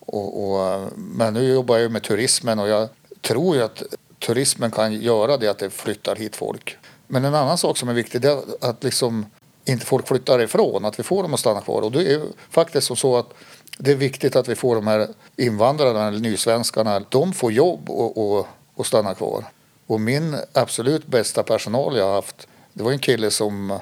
[0.00, 2.88] Och, och, men nu jobbar jag ju med turismen och jag
[3.20, 3.82] tror ju att
[4.18, 6.76] turismen kan göra det att det flyttar hit folk.
[7.06, 9.26] Men en annan sak som är viktig det är att liksom
[9.64, 11.82] inte folk flyttar ifrån, att vi får dem att stanna kvar.
[11.82, 12.20] Och det är ju
[12.50, 13.34] faktiskt så att
[13.78, 18.18] det är viktigt att vi får de här invandrarna eller nysvenskarna, de får jobb och,
[18.18, 19.44] och, och stanna kvar.
[19.86, 23.78] Och min absolut bästa personal jag har haft, det var en kille som,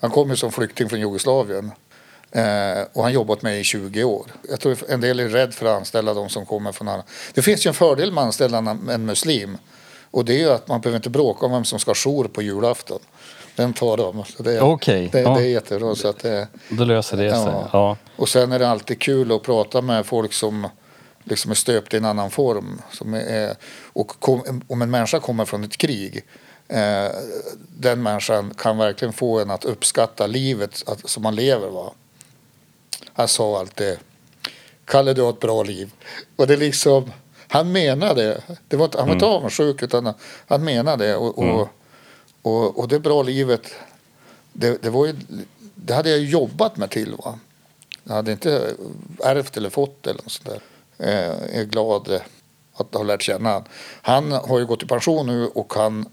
[0.00, 1.72] han kom ju som flykting från Jugoslavien.
[2.32, 4.26] Eh, och han jobbat med i 20 år.
[4.48, 7.04] Jag tror en del är rädd för att anställa de som kommer från andra.
[7.34, 9.58] Det finns ju en fördel med att anställa en, en muslim.
[10.10, 12.24] Och det är ju att man behöver inte bråka om vem som ska ha jour
[12.24, 12.98] på julafton.
[13.56, 14.24] Den tar de.
[14.24, 15.34] Så det, Okej, det, ja.
[15.34, 15.94] det är jättebra.
[15.94, 17.38] Så att det, Då löser det sig.
[17.40, 17.68] Ja.
[17.72, 17.96] Ja.
[18.16, 20.68] och sen är det alltid kul att prata med folk som
[21.24, 22.82] liksom är stöpt i en annan form.
[22.92, 23.54] Som är,
[23.92, 26.24] och kom, om en människa kommer från ett krig,
[26.68, 27.08] eh,
[27.68, 31.68] den människan kan verkligen få en att uppskatta livet att, som man lever.
[31.68, 31.92] Va?
[33.12, 33.98] Han sa alltid,
[34.84, 35.90] Kalle du har ett bra liv.
[36.36, 37.12] Och det liksom,
[37.48, 38.76] han menade det.
[38.76, 40.14] Var han var inte avundsjuk utan
[40.46, 41.16] han menade det.
[41.16, 41.68] Och, och,
[42.42, 43.74] och, och det bra livet,
[44.52, 45.14] det, det, var ju,
[45.74, 47.14] det hade jag jobbat mig till.
[47.24, 47.38] Va?
[48.04, 48.74] Jag hade inte
[49.24, 50.60] ärvt eller fått eller något sånt där.
[51.08, 52.20] Eh, jag är glad
[52.74, 53.64] att ha lärt känna han.
[54.02, 56.08] Han har ju gått i pension nu och han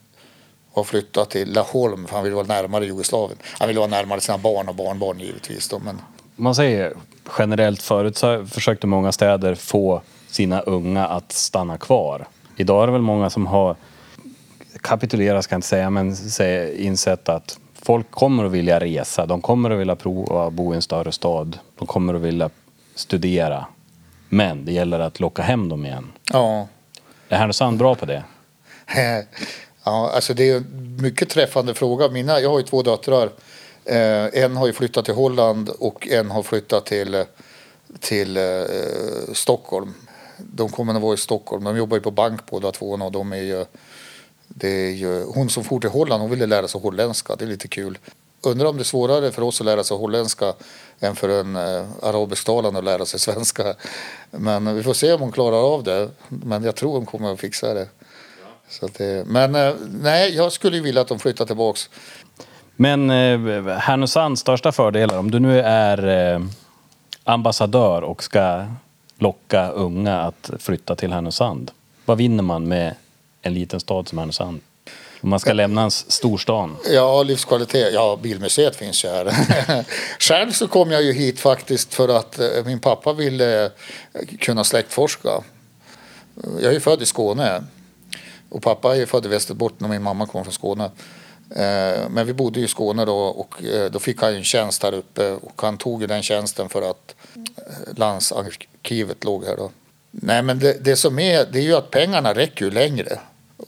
[0.73, 3.37] har flyttat till Laholm för han vill vara närmare Jugoslavien.
[3.43, 5.69] Han vill vara närmare sina barn och barnbarn givetvis.
[5.69, 6.01] Då, men
[6.35, 6.93] Man säger
[7.39, 12.27] generellt förut så försökte många städer få sina unga att stanna kvar.
[12.55, 13.75] Idag är det väl många som har
[14.81, 16.15] kapitulerat ska jag inte säga men
[16.77, 19.25] insett att folk kommer att vilja resa.
[19.25, 21.59] De kommer att vilja prova att bo i en större stad.
[21.79, 22.49] De kommer att vilja
[22.95, 23.65] studera.
[24.29, 26.11] Men det gäller att locka hem dem igen.
[26.33, 26.67] ja,
[27.29, 28.23] Är Härnösand bra på det?
[29.83, 32.09] Ja, alltså det är en mycket träffande fråga.
[32.09, 33.29] Mina, jag har ju två döttrar.
[33.85, 37.23] Eh, en har ju flyttat till Holland och en har flyttat till,
[37.99, 38.43] till eh,
[39.33, 39.93] Stockholm.
[40.37, 41.63] De kommer att vara i Stockholm.
[41.63, 43.65] De jobbar ju på bank båda två och de är ju,
[44.47, 47.35] det är ju, hon som for till Holland hon ville lära sig holländska.
[47.35, 47.97] Det är lite kul.
[48.41, 50.53] Undrar om det är svårare för oss att lära sig holländska
[50.99, 53.73] än för en eh, arabisktalande att lära sig svenska.
[54.31, 56.09] Men vi får se om hon klarar av det.
[56.27, 57.87] Men jag tror hon kommer att fixa det.
[58.69, 61.89] Så att det, men eh, nej, jag skulle ju vilja att de flyttar tillbaks.
[62.75, 66.41] Men eh, Härnösands största fördelar, om du nu är eh,
[67.23, 68.65] ambassadör och ska
[69.19, 71.71] locka unga att flytta till Härnösand.
[72.05, 72.95] Vad vinner man med
[73.41, 74.61] en liten stad som Härnösand?
[75.21, 76.77] Man ska lämna en s- storstan.
[76.91, 77.93] Ja, livskvalitet.
[77.93, 79.35] Ja, bilmuseet finns ju här.
[80.19, 83.71] Själv så kom jag ju hit faktiskt för att eh, min pappa ville eh,
[84.39, 85.29] kunna släktforska.
[86.55, 87.63] Jag är ju född i Skåne.
[88.49, 90.83] Och pappa är född i Västerbotten och min mamma kom från Skåne.
[91.55, 93.55] Eh, Men vi bodde i Skåne då och
[93.91, 96.89] då fick han ju en tjänst här uppe och han tog ju den tjänsten för
[96.91, 97.15] att
[97.97, 99.71] landsarkivet låg här då.
[100.11, 103.19] Nej men det, det som är, det är ju att pengarna räcker ju längre.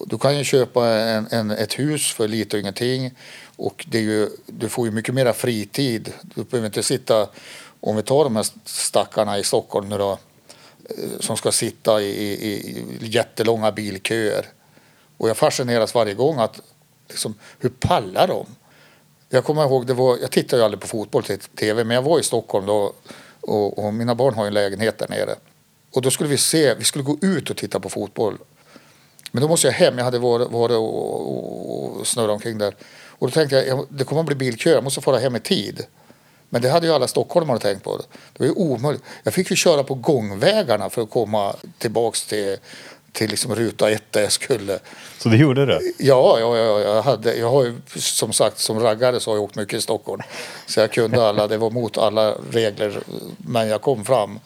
[0.05, 3.11] Du kan ju köpa en, en, ett hus för lite och ingenting
[3.55, 6.13] och det är ju, du får ju mycket mera fritid.
[6.21, 7.27] Du behöver inte sitta,
[7.79, 10.11] om vi tar de här stackarna i Stockholm nu då,
[10.89, 14.45] eh, som ska sitta i, i, i jättelånga bilköer.
[15.17, 16.61] Och jag fascineras varje gång att
[17.09, 18.45] liksom, hur pallar de?
[19.29, 22.01] Jag kommer ihåg, det var, jag tittar ju aldrig på fotboll till tv, men jag
[22.01, 22.93] var i Stockholm då
[23.41, 25.35] och, och mina barn har ju en lägenhet där nere.
[25.91, 28.37] Och då skulle vi se, vi skulle gå ut och titta på fotboll.
[29.31, 32.75] Men då måste jag hem, jag hade varit, varit och, och, snurrat omkring där.
[33.05, 35.39] Och då tänkte jag, jag, det kommer att bli bilkö, jag måste fara hem i
[35.39, 35.85] tid.
[36.49, 37.97] Men det hade ju alla stockholmare tänkt på.
[37.97, 39.03] Det var ju omöjligt.
[39.23, 42.57] Jag fick ju köra på gångvägarna för att komma tillbaks till,
[43.11, 44.79] till liksom ruta ett där jag skulle.
[45.17, 45.93] Så det gjorde du?
[45.97, 49.43] Ja, ja, ja jag, hade, jag har ju som sagt som raggare så har jag
[49.43, 50.21] åkt mycket i Stockholm.
[50.65, 52.99] Så jag kunde alla, det var mot alla regler.
[53.37, 54.39] Men jag kom fram.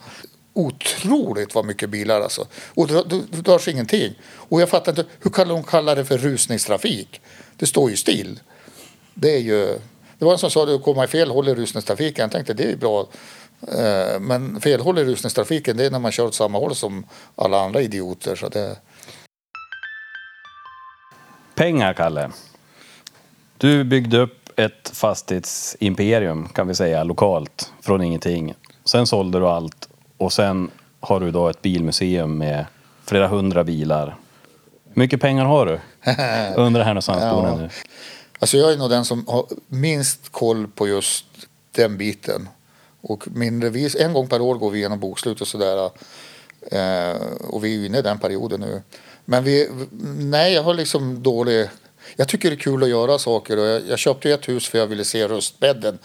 [0.54, 2.48] Otroligt vad mycket bilar alltså.
[2.74, 4.14] Och det, det, rörs ingenting.
[4.36, 7.22] Och jag fattar inte, hur kan de kalla det för rusningstrafik?
[7.58, 8.40] Det står ju still.
[9.14, 9.80] Det är ju...
[10.18, 12.24] Det var en som sa att komma i fel håll i rusningstrafiken.
[12.24, 13.08] Jag tänkte det är ju bra.
[13.68, 17.06] Eh, men fel håll i rusningstrafiken det är när man kör åt samma håll som
[17.36, 18.36] alla andra idioter.
[18.36, 18.78] Så det,
[21.56, 22.32] Pengar, Kalle.
[23.58, 28.54] Du byggde upp ett fastighetsimperium, kan vi säga, lokalt, från ingenting.
[28.86, 29.90] Sen sålde du allt
[30.24, 32.66] och sen har du då ett bilmuseum med
[33.06, 34.16] flera hundra bilar.
[34.94, 35.80] Hur mycket pengar har du?
[36.62, 37.56] Undrar Härnösandsborna Ja.
[37.56, 37.70] nu.
[38.40, 41.26] Alltså jag är nog den som har minst koll på just
[41.72, 42.50] den biten.
[43.02, 45.90] Och min revis, en gång per år går vi igenom bokslut och sådär.
[46.72, 47.18] Eh,
[47.48, 48.82] och vi är inne i den perioden nu.
[49.26, 49.70] Men vi,
[50.20, 51.68] nej, jag har liksom dålig...
[52.16, 53.60] Jag tycker det är kul att göra saker.
[53.60, 55.98] Och jag, jag köpte ett hus för jag ville se rustbädden.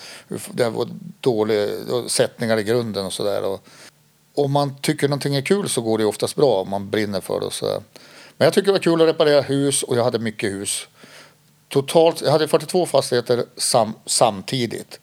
[0.52, 0.88] Det var
[1.20, 1.68] dåliga
[2.08, 3.58] sättningar i grunden och sådär.
[4.38, 7.40] Om man tycker någonting är kul så går det oftast bra om man brinner för
[7.40, 7.50] det.
[7.50, 7.82] Så.
[8.36, 10.88] Men jag tycker det var kul att reparera hus och jag hade mycket hus
[11.68, 15.00] totalt, jag hade 42 fastigheter sam, samtidigt.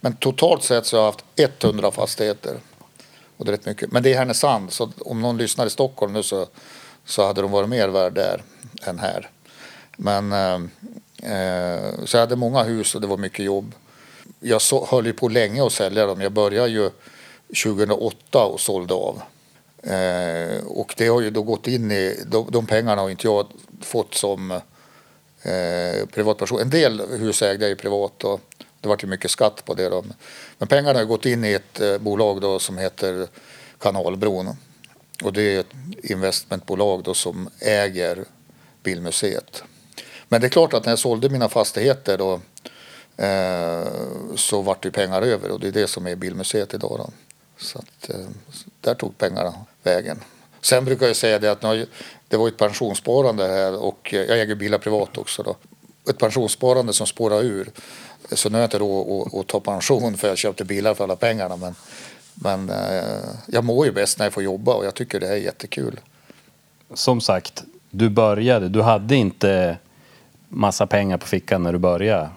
[0.00, 2.56] Men totalt sett så har jag haft 100 fastigheter.
[3.36, 3.92] Och det är rätt mycket.
[3.92, 6.46] Men det är Härnösand, så om någon lyssnar i Stockholm nu så,
[7.04, 8.42] så hade de varit mer värd där
[8.82, 9.30] än här.
[9.96, 10.54] Men eh,
[11.32, 13.74] eh, så jag hade många hus och det var mycket jobb.
[14.40, 16.20] Jag så, höll ju på länge att sälja dem.
[16.20, 16.90] Jag började ju
[17.64, 19.22] 2008 och sålde av.
[19.82, 23.46] Eh, och det har ju då gått in i, de, de pengarna har inte jag
[23.80, 24.50] fått som
[25.42, 26.60] eh, privatperson.
[26.60, 28.40] En del hus ägde jag ju privat och
[28.80, 29.88] det vart ju mycket skatt på det.
[29.88, 30.04] Då.
[30.58, 33.28] Men pengarna har gått in i ett eh, bolag då som heter
[33.78, 34.56] Kanalbron.
[35.24, 38.24] Och det är ett investmentbolag då som äger
[38.82, 39.62] Bilmuseet.
[40.28, 42.40] Men det är klart att när jag sålde mina fastigheter då
[43.24, 43.88] eh,
[44.36, 46.98] så vart det pengar över och det är det som är Bilmuseet idag.
[46.98, 47.10] Då.
[47.60, 48.26] Så att, eh,
[48.80, 50.20] där tog pengarna vägen.
[50.60, 51.86] Sen brukar jag säga det att nu
[52.28, 55.56] det var ett pensionssparande här och eh, jag äger bilar privat också då.
[56.10, 57.70] Ett pensionssparande som spårar ur.
[58.32, 61.16] Så nu har jag inte råd att, ta pension för jag köpte bilar för alla
[61.16, 61.56] pengarna.
[61.56, 61.74] Men,
[62.34, 65.34] men eh, jag mår ju bäst när jag får jobba och jag tycker det här
[65.34, 66.00] är jättekul.
[66.94, 69.76] Som sagt, du började, du hade inte
[70.48, 72.28] massa pengar på fickan när du började.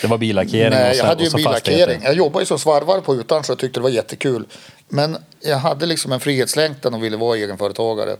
[0.00, 2.00] Det var billackering Nej, jag så, hade ju så billackering.
[2.04, 4.46] Jag jobbade ju som svarvare på Utansjö och tyckte det var jättekul.
[4.88, 8.16] Men jag hade liksom en frihetslängtan och ville vara egenföretagare.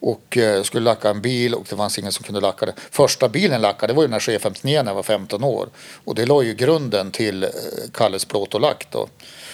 [0.00, 2.72] Och eh, skulle lacka en bil och det fanns ingen som kunde lacka det.
[2.90, 5.68] Första bilen lackade var ju när jag 59 när jag var 15 år.
[6.04, 7.50] Och det la ju grunden till eh,
[7.92, 9.08] Kalles plåt och lack då.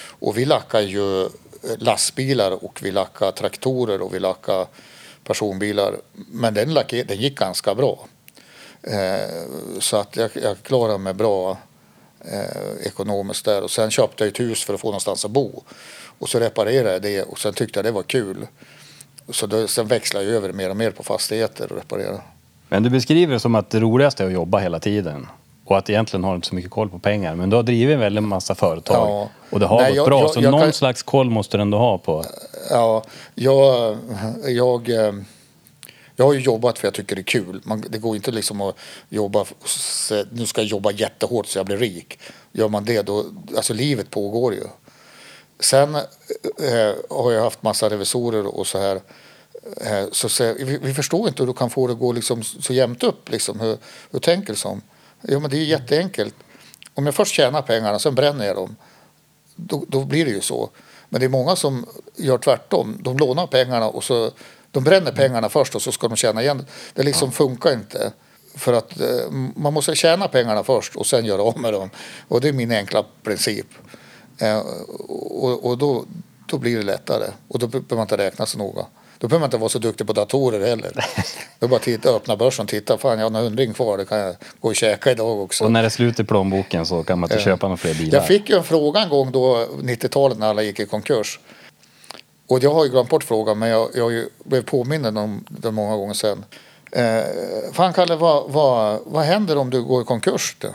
[0.06, 1.28] Och vi lackade ju eh,
[1.78, 4.66] lastbilar och vi lackade traktorer och vi lackade
[5.24, 5.96] personbilar.
[6.12, 8.06] Men den, lacke, den gick ganska bra.
[8.86, 9.30] Eh,
[9.80, 11.58] så att jag, jag klarade mig bra
[12.24, 13.62] eh, ekonomiskt där.
[13.62, 15.62] Och sen köpte jag ett hus för att få någonstans att bo.
[16.18, 18.46] Och så reparerade jag det och sen tyckte jag det var kul.
[19.30, 22.20] Så då, sen växlade jag över mer och mer på fastigheter och reparera.
[22.68, 25.26] Men du beskriver det som att det roligaste är att jobba hela tiden.
[25.66, 27.34] Och att egentligen har du inte så mycket koll på pengar.
[27.34, 29.08] Men du har drivit en väldig massa företag.
[29.08, 29.28] Ja.
[29.50, 30.20] Och det har Nej, gått jag- bra.
[30.20, 32.24] jag- så jag någon kan- slags koll måste du ändå ha på.
[32.70, 33.02] Ja,
[33.34, 33.96] jag,
[34.46, 35.12] jag, eh,
[36.16, 37.60] jag har ju jobbat för jag tycker det är kul.
[37.64, 38.76] Man, det går inte liksom att
[39.08, 42.18] jobba, och se- nu ska jag jobba jättehårt så jag blir rik.
[42.52, 43.24] Gör man det då,
[43.56, 44.64] alltså livet pågår ju.
[45.60, 46.02] Sen eh,
[46.58, 49.00] eh har jag haft massa revisorer och så här.
[49.80, 52.42] Eh, så så vi, vi förstår inte hur du kan få det att gå liksom
[52.42, 53.30] så jämnt upp.
[53.30, 53.60] Liksom.
[53.60, 53.76] Hur,
[54.10, 54.82] hur tänker du som?
[55.22, 56.34] Jo, men det är jätteenkelt.
[56.94, 58.76] Om jag först tjänar pengarna, sen bränner jag dem.
[59.56, 60.70] Då, då blir det ju så.
[61.08, 61.86] Men det är många som
[62.16, 62.98] gör tvärtom.
[63.00, 64.30] De lånar pengarna och så
[64.74, 66.66] de bränner pengarna först och så ska de tjäna igen.
[66.94, 68.12] Det liksom funkar inte.
[68.54, 71.90] För att eh, man måste tjäna pengarna först och sen göra av med dem.
[72.28, 73.66] Och det är min enkla princip.
[74.38, 74.58] Eh,
[75.08, 76.04] och och då,
[76.46, 77.26] då blir det lättare.
[77.48, 78.86] Och då behöver man inte räkna så noga.
[79.18, 80.92] Då behöver man inte vara så duktig på datorer heller.
[81.58, 82.98] Då bara titta, öppna börsen och titta.
[82.98, 83.98] Fan, jag har en hundring kvar.
[83.98, 85.64] Det kan jag gå och käka idag också.
[85.64, 88.18] Och när det är slut i plånboken så kan man inte köpa några fler bilar.
[88.18, 91.38] Jag fick ju en fråga en gång då, 90-talet när alla gick i konkurs.
[92.46, 95.96] Och jag har ju glömt bort frågan men jag, jag blev påmind om den många
[95.96, 96.44] gånger sen.
[96.92, 97.24] Eh,
[97.72, 100.56] fan Kalle, vad, vad, vad händer om du går i konkurs?
[100.58, 100.68] Då?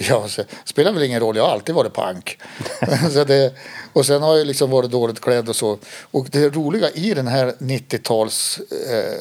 [0.00, 2.38] Ja, så, spelar väl ingen roll, jag har alltid varit pank.
[3.26, 3.54] det,
[3.92, 5.78] och sen har jag liksom varit dåligt klädd och så.
[6.10, 8.60] Och det roliga i den här 90-tals...
[8.90, 9.14] Eh,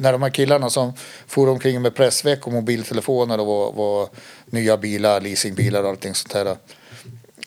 [0.00, 0.92] när de här killarna som
[1.26, 4.08] for omkring med pressväck och mobiltelefoner och var, var
[4.46, 6.56] nya bilar, leasingbilar och allting sånt här.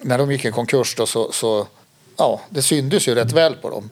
[0.01, 1.67] När de gick i konkurs då så, så
[2.21, 3.89] ja, det syndes ju rätt väl på dem.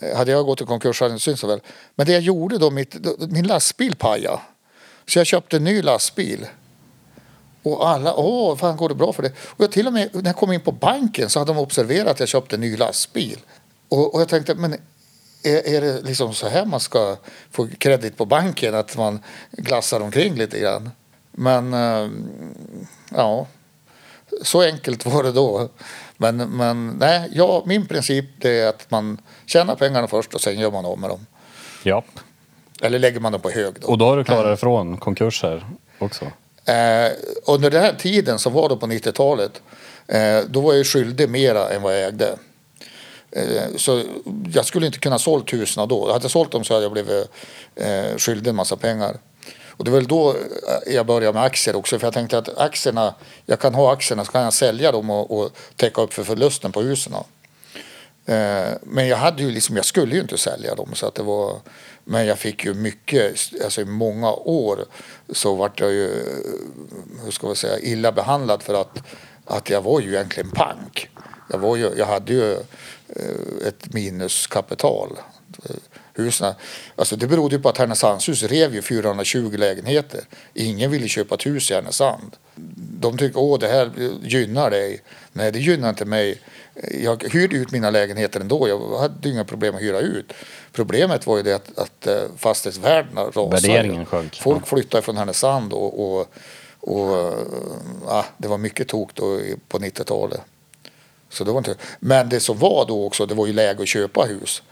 [0.00, 1.60] Eh, hade jag gått i konkurs hade det inte synts så väl.
[1.94, 4.40] Men det jag gjorde då, mitt, min lastbil pajade.
[5.06, 6.46] Så jag köpte en ny lastbil.
[7.62, 9.32] Och alla, åh, fan går det bra för det?
[9.38, 12.10] Och jag till och med, när jag kom in på banken så hade de observerat
[12.10, 13.38] att jag köpte en ny lastbil.
[13.88, 14.72] Och, och jag tänkte, men
[15.42, 17.16] är, är det liksom så här man ska
[17.50, 18.74] få kredit på banken?
[18.74, 19.20] Att man
[19.52, 20.90] glassar omkring lite grann?
[21.32, 22.10] Men, eh,
[23.10, 23.46] ja,
[24.42, 25.68] så enkelt var det då.
[26.16, 30.58] Men, men nej, ja, min princip det är att man tjänar pengarna först och sen
[30.58, 31.26] gör man av med dem.
[31.82, 32.04] Ja.
[32.82, 33.88] Eller lägger man dem på hög då.
[33.88, 35.66] Och då har du klarat dig från konkurser
[35.98, 36.24] också.
[36.64, 37.12] Eh,
[37.46, 39.62] under den här tiden som var då på 90-talet,
[40.06, 42.36] eh, då var jag skyldig mera än vad jag ägde.
[43.30, 44.02] Eh, så
[44.52, 46.12] jag skulle inte kunna sålt husen då.
[46.12, 47.28] Hade jag sålt dem så hade jag blivit
[47.76, 49.16] eh, skyldig en massa pengar.
[49.76, 51.98] Och det var väl då eh, jag började med aktier också.
[51.98, 53.14] För jag tänkte att aktierna,
[53.46, 56.72] jag kan ha aktierna så kan jag sälja dem och, och täcka upp för förlusten
[56.72, 57.14] på husen.
[58.26, 61.22] Eh, men jag hade ju liksom, jag skulle ju inte sälja dem så att det
[61.22, 61.60] var
[62.04, 64.84] men jag fick ju mycket, alltså i många år
[65.32, 68.98] så vart jag ju, eh, hur ska man säga, illa behandlad för att,
[69.44, 71.08] att jag var ju egentligen pank.
[71.50, 75.18] Jag, var ju, jag hade ju eh, ett minuskapital.
[76.16, 76.54] Husen,
[76.96, 80.20] alltså det berodde ju på att Härnösandshus rev ju 420 lägenheter.
[80.54, 82.36] Ingen ville köpa ett hus i Härnösand.
[83.00, 83.90] De tycker åh det här
[84.22, 85.02] gynnar dig.
[85.32, 86.40] Nej det gynnar inte mig.
[87.02, 88.68] Jag hyrde ut mina lägenheter ändå.
[88.68, 90.32] Jag hade inga problem att hyra ut.
[90.72, 93.68] Problemet var ju det att, att eh, fastighetsvärdena rasade.
[93.68, 94.40] Värderingen sjönk.
[94.42, 96.28] Folk flyttade från Härnösand och, och,
[96.80, 97.34] och
[98.06, 100.40] ja, det var mycket tok då på 90-talet.
[101.28, 103.88] Så det var inte, men det som var då också, det var ju läge att
[103.88, 104.62] köpa hus.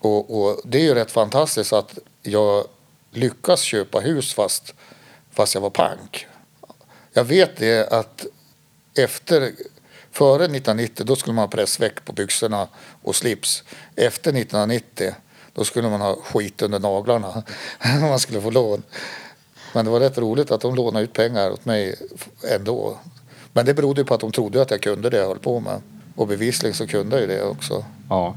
[0.00, 2.66] Och, och det är ju rätt fantastiskt att jag
[3.10, 4.74] lyckas köpa hus fast,
[5.30, 6.26] fast jag var pank.
[7.12, 8.26] Jag vet det att
[8.94, 9.52] efter,
[10.10, 12.68] före 1990 då skulle man ha pressväck på byxorna
[13.02, 13.64] och slips.
[13.96, 15.14] Efter 1990
[15.54, 17.28] då skulle man ha skit under naglarna
[17.84, 18.82] om man skulle få lån.
[19.74, 21.94] Men det var rätt roligt att de lånade ut pengar åt mig
[22.50, 22.98] ändå.
[23.52, 25.60] Men det berodde ju på att de trodde att jag kunde det jag höll på
[25.60, 25.82] med.
[26.16, 27.84] Och bevisligen så kunde jag ju det också.
[28.08, 28.36] Ja.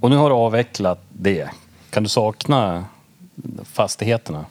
[0.00, 1.50] Och nu har du avvecklat det.
[1.90, 2.84] Kan du sakna
[3.72, 4.44] fastigheterna?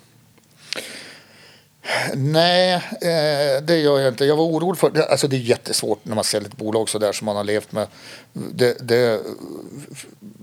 [2.15, 4.25] Nej, eh, det gör jag inte.
[4.25, 4.89] Jag var orolig för...
[4.89, 7.43] det- Alltså det är jättesvårt när man säljer ett bolag så där som man har
[7.43, 7.87] levt med.
[8.33, 9.21] Det, det,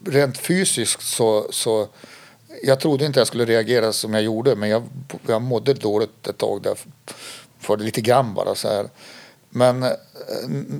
[0.06, 1.88] rent fysiskt så, så...
[2.62, 4.82] Jag trodde inte jag skulle reagera som jag gjorde men jag,
[5.26, 6.78] jag mådde dåligt ett tag där.
[7.60, 8.86] För lite grann bara så här.
[9.50, 9.88] Men eh,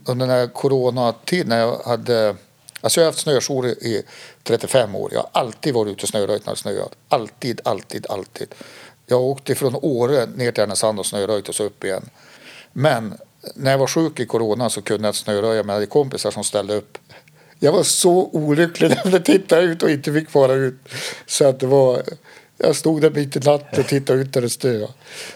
[0.05, 2.37] under den här coronatiden när jag hade...
[2.85, 4.03] Alltså jag har haft snöskor i
[4.43, 5.11] 35 år.
[5.13, 6.93] Jag har alltid varit ute och snöröjt när det snöat.
[7.09, 8.55] Alltid, alltid, alltid.
[9.07, 12.11] Jag åkte från Åre ner till Härnösand och snöröjt och så upp igen.
[12.73, 13.15] Men
[13.55, 16.31] när jag var sjuk i corona så kunde jag inte snöröja men jag hade kompisar
[16.31, 16.99] som ställde upp.
[17.59, 20.75] Jag var så olycklig när jag tittade ut och inte fick fara ut.
[21.27, 22.03] Så att det var...
[22.59, 24.89] Jag stod där mitt i natten och tittade ut där det snöade.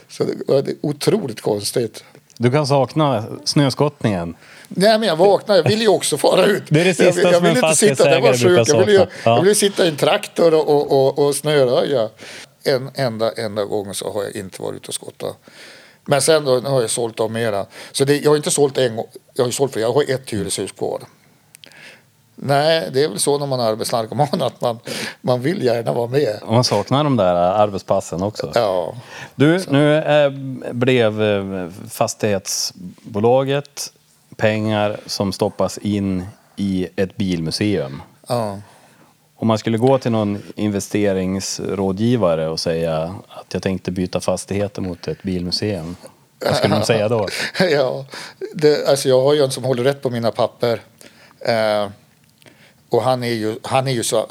[0.09, 2.05] Så det var otroligt konstigt.
[2.41, 4.37] Du kan sakna snöskottningen.
[4.69, 6.63] Nej men jag vaknade, jag ville ju också fara ut.
[6.69, 8.69] Det är det sista jag, jag som en ville inte sitta där var sjuk.
[8.69, 8.99] Jag ville, ju.
[8.99, 9.07] Ja.
[9.25, 12.09] jag ville sitta i en traktor och, och, och, och snöröja.
[12.65, 15.37] En enda, enda gång så har jag inte varit ute och skottat.
[16.05, 17.67] Men sen då, nu har jag sålt av mera.
[17.93, 19.07] Så det, jag har inte sålt en gång.
[19.35, 21.03] Jag har ju sålt för jag har ett hyreshus kvar.
[22.41, 24.79] Nej, det är väl så när man är arbetsnarkoman att man,
[25.21, 26.39] man vill gärna vara med.
[26.43, 28.53] Och man saknar de där arbetspassen också.
[28.55, 28.95] Ja.
[29.35, 30.31] Du, nu eh,
[30.73, 33.93] blev eh, fastighetsbolaget
[34.37, 36.27] pengar som stoppas in
[36.57, 38.03] i ett bilmuseum.
[38.29, 38.59] ja.
[39.41, 45.09] Om man skulle gå till någon investeringsrådgivare och säga att jag tänkte byta fastigheter mot
[45.09, 45.97] ett bilmuseum.
[46.45, 47.29] Vad skulle de säga då?
[47.71, 48.07] ja,
[48.55, 50.81] det, alltså jag har ju en som håller rätt på mina papper.
[51.41, 51.89] Eh,
[52.89, 54.27] och han är, ju, han är ju så...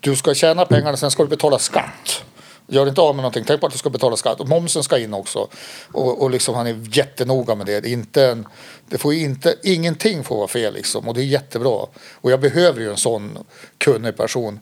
[0.00, 2.22] Du ska tjäna pengarna, sen ska du betala skatt.
[2.66, 4.40] Gör inte av med någonting, tänk på att du ska betala skatt.
[4.40, 5.48] Och momsen ska in också.
[5.92, 7.80] Och, och liksom, han är jättenoga med det.
[7.80, 8.46] det, inte en,
[8.88, 11.08] det får inte, ingenting får vara fel liksom.
[11.08, 11.86] Och det är jättebra.
[12.14, 13.38] Och jag behöver ju en sån
[13.78, 14.60] kunnig person.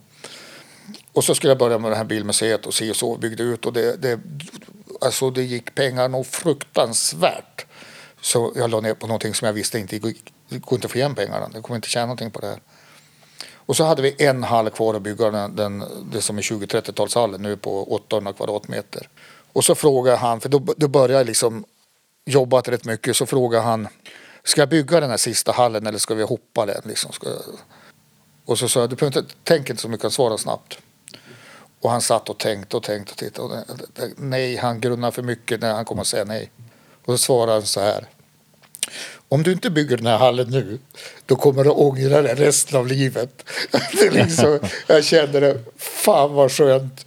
[1.13, 3.67] Och så skulle jag börja med det här bilmuseet och se och så byggde ut
[3.67, 4.21] och det, det,
[5.01, 7.67] alltså det gick pengar nog fruktansvärt.
[8.21, 10.93] Så jag la ner på någonting som jag visste inte gick, det går inte att
[10.93, 11.49] få igen pengarna.
[11.49, 12.61] Det kommer inte tjäna någonting på det här.
[13.67, 17.39] Och så hade vi en hall kvar att bygga, den, den, det som är 20-30-talshallen
[17.39, 19.09] nu på 800 kvadratmeter.
[19.53, 21.65] Och så frågade han, för då, då började jag liksom
[22.25, 23.89] jobbat rätt mycket, så frågade han
[24.47, 26.83] Ska jag bygga den här sista hallen eller ska vi hoppa den?
[26.85, 27.29] Liksom, ska...
[28.45, 30.79] Och så sa jag, du behöver inte, tänk inte så mycket, svara snabbt.
[31.81, 33.65] Och han satt och tänkte och tänkte och tittade.
[33.69, 33.75] Och
[34.17, 36.51] nej, han grunnar för mycket när han kommer att säga nej.
[37.05, 38.07] Och så svarade han så här.
[39.29, 40.79] Om du inte bygger den här hallen nu,
[41.27, 43.45] då kommer du ångra det resten av livet.
[43.93, 47.07] Det liksom, jag kände det, fan vad skönt.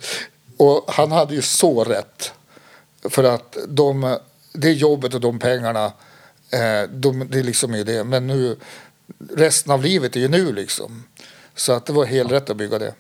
[0.58, 2.32] Och han hade ju så rätt.
[3.10, 4.18] För att de,
[4.54, 5.86] det jobbet och de pengarna,
[6.52, 8.04] eh, de, det liksom är det.
[8.04, 8.58] Men nu,
[9.34, 11.04] resten av livet är ju nu liksom.
[11.56, 12.94] Så att det var helt rätt att bygga det.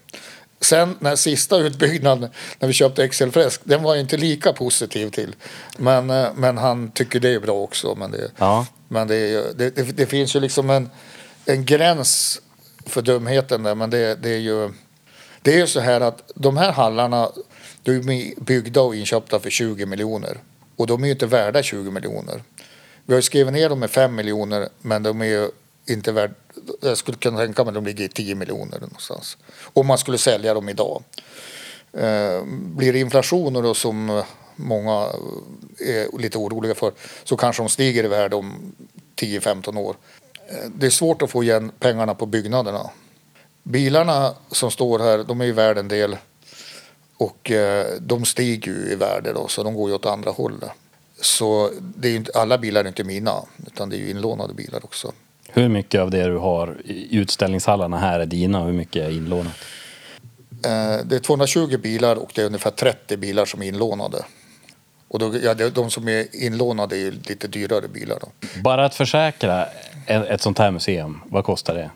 [0.61, 2.29] Sen när sista utbyggnaden,
[2.59, 5.35] när vi köpte Excel Fresk, den var jag inte lika positiv till.
[5.77, 7.95] Men, eh, men han tycker det är bra också.
[7.95, 8.65] Men det, Ja.
[8.87, 10.89] men det, det, det, det finns ju liksom en,
[11.45, 12.41] en gräns
[12.85, 13.75] för dumheten där.
[13.75, 14.69] Men det, det är ju
[15.41, 17.31] det är ju så här att de här hallarna
[17.83, 20.37] de är byggda och inköpta för 20 miljoner.
[20.75, 22.43] Och de är ju inte värda 20 miljoner.
[23.05, 25.49] Vi har skrivit ner dem med 5 miljoner men de är ju
[25.87, 26.33] inte värda...
[26.81, 29.37] Jag skulle kunna tänka mig att de ligger i 10 miljoner någonstans.
[29.73, 31.03] Om man skulle sälja dem idag.
[31.93, 34.23] Eh, blir det inflationer då som
[34.55, 35.09] många
[35.79, 36.91] eh, är lite oroliga för
[37.23, 38.73] så kanske de stiger i värde om
[39.15, 39.95] 10-15 år.
[40.47, 42.89] Eh, det är svårt att få igen pengarna på byggnaderna.
[43.63, 46.17] Bilarna som står här, de är ju värda en del.
[47.17, 47.51] Och
[47.99, 50.69] de stiger ju i värde då, så de går ju åt andra hållet.
[51.21, 54.85] Så det är inte, alla bilar är inte mina, utan det är ju inlånade bilar
[54.85, 55.13] också.
[55.53, 59.09] Hur mycket av det du har i utställningshallarna här är dina och hur mycket är
[59.09, 59.53] inlånat?
[60.65, 64.25] Eh, det är 220 bilar och det är ungefär 30 bilar som är inlånade.
[65.07, 68.27] Och då, ja, de som är inlånade är lite dyrare bilar då.
[68.63, 69.65] Bara att försäkra
[70.07, 71.89] ett sånt här museum, vad kostar det?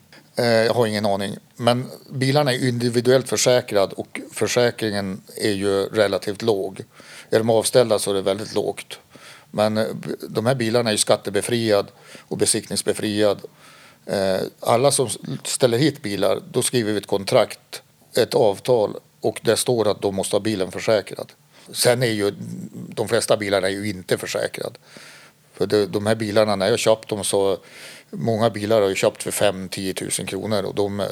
[0.44, 1.36] Eh, Jag har ingen aning.
[1.56, 6.82] Men bilarna är individuellt försäkrad och försäkringen är ju relativt låg.
[7.30, 9.00] Är de avställda så är det väldigt lågt.
[9.54, 9.86] Men eh,
[10.30, 11.88] de här bilarna är ju skattebefriad
[12.28, 13.42] och besiktningsbefriad.
[14.06, 15.10] Eh, alla som
[15.44, 17.82] ställer hit bilar, då skriver vi ett kontrakt,
[18.18, 21.32] ett avtal och det står att de måste ha bilen försäkrad.
[21.72, 22.34] Sen är ju
[22.96, 24.76] de flesta bilarna är ju inte försäkrade.
[25.54, 27.58] För de här bilarna, när jag köpt dem så
[28.16, 31.04] Många bilar har jag köpt för 5-10 000 kronor och de,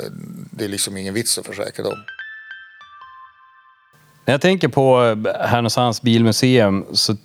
[0.51, 2.03] det är liksom ingen vits att försäkra dem.
[4.25, 4.99] När jag tänker på
[5.39, 7.17] Härnösands bilmuseum så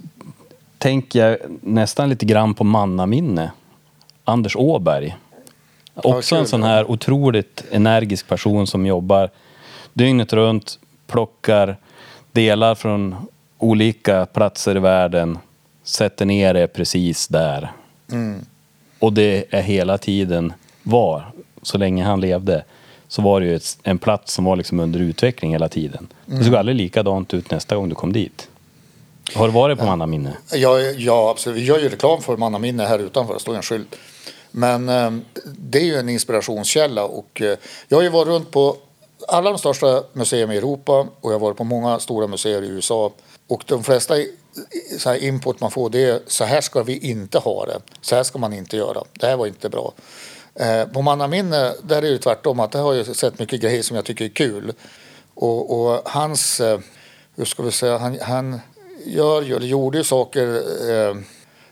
[0.79, 3.53] tänker jag nästan lite grann på mannaminne.
[4.25, 5.17] Anders Åberg.
[5.95, 9.31] Också en sån här otroligt energisk person som jobbar
[9.93, 11.77] dygnet runt, plockar
[12.33, 13.15] delar från
[13.59, 15.39] olika platser i världen,
[15.83, 17.73] sätter ner det precis där.
[18.99, 20.53] Och det är hela tiden
[20.83, 22.65] var, så länge han levde,
[23.09, 26.09] så var det ju ett, en plats som var liksom under utveckling hela tiden.
[26.27, 28.49] Det såg aldrig likadant ut nästa gång du kom dit.
[29.35, 30.37] Har du varit på mannaminne?
[30.53, 31.59] Ja, ja, absolut.
[31.59, 33.35] Vi gör ju reklam för Mannaminne här utanför.
[33.35, 33.97] Det står en skylt.
[34.51, 35.11] Men eh,
[35.45, 37.05] det är ju en inspirationskälla.
[37.05, 37.59] Och, eh,
[37.89, 38.77] jag har ju varit runt på
[39.29, 42.67] alla de största museerna i Europa och jag har varit på många stora museer i
[42.67, 43.13] USA.
[43.49, 44.15] Och de flesta
[44.99, 47.81] så här input man får det är så här ska vi inte ha det.
[48.01, 49.03] Så här ska man inte göra.
[49.13, 49.93] Det här var inte bra.
[50.55, 52.61] Eh, på Mannaminne där är det ju tvärtom.
[52.61, 54.73] Att det har jag sett mycket grejer som jag tycker är kul.
[55.35, 56.79] Och, och hans, eh,
[57.37, 58.61] hur ska vi säga, han, han
[59.07, 61.17] gör ju, eller gjorde ju saker eh,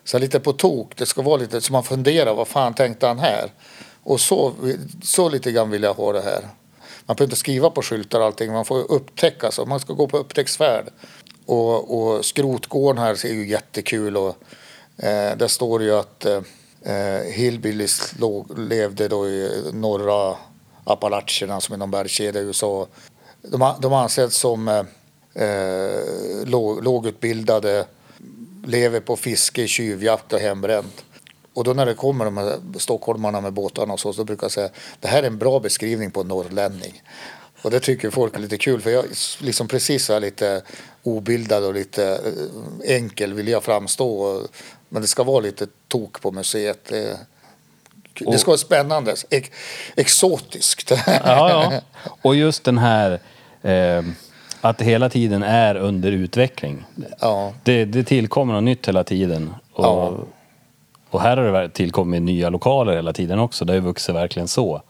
[0.05, 0.97] så lite på tok.
[0.97, 3.53] Det ska vara lite så man funderar, vad fan tänkte han här?
[4.03, 4.53] Och så,
[5.03, 6.49] så lite grann vill jag ha det här.
[7.07, 9.51] Man behöver inte skriva på skyltar och allting, man får upptäcka.
[9.51, 10.85] Så man ska gå på upptäcktsfärd.
[11.47, 14.17] Och, och skrotgården här är ju jättekul.
[14.17, 14.37] Och,
[14.97, 16.41] eh, där står det ju att eh,
[16.83, 20.37] eh hillbillies låg, levde då i norra
[20.85, 22.87] Appalacherna som är någon bergskedja i USA.
[23.43, 24.83] De, de anses som eh,
[25.35, 27.87] eh, låg, lågutbildade,
[28.65, 31.05] lever på fiske, tjuvjakt och hembränt.
[31.55, 34.53] Och då när det kommer de här stockholmarna med båtarna och så, så brukar jag
[34.53, 34.69] säga
[35.01, 37.03] det här är en bra beskrivning på en norrlänning.
[37.63, 39.05] Och det tycker folk är lite kul för jag
[39.39, 40.63] liksom precis så här lite
[41.03, 44.41] obildad och lite eh, enkel vill jag framstå.
[44.89, 46.85] Men det ska vara lite tok på museet.
[46.89, 47.19] Det,
[48.19, 49.51] det ska vara spännande, ex,
[49.97, 50.91] exotiskt.
[50.91, 51.81] Ja, ja.
[52.23, 53.21] Och just den här
[53.63, 54.03] eh,
[54.65, 56.85] att det hela tiden är under utveckling.
[57.21, 57.53] ja.
[57.63, 59.55] Det, det tillkommer något nytt hela tiden.
[59.73, 60.13] Och, Ja.
[61.11, 63.65] och här har det tillkommit nya lokaler hela tiden också.
[63.65, 64.83] Det har ju vuxit verkligen så.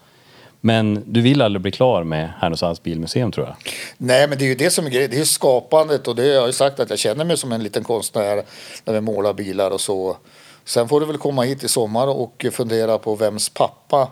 [0.60, 3.56] Men du vill aldrig bli klar med Härnösands bilmuseum tror jag.
[3.98, 5.10] Nej, men det är ju det som är grejen.
[5.10, 7.62] Det är skapandet och det har jag ju sagt att jag känner mig som en
[7.62, 8.42] liten konstnär
[8.84, 10.16] när vi målar bilar och så.
[10.64, 14.08] Sen får du väl komma hit i sommar och fundera på vems pappa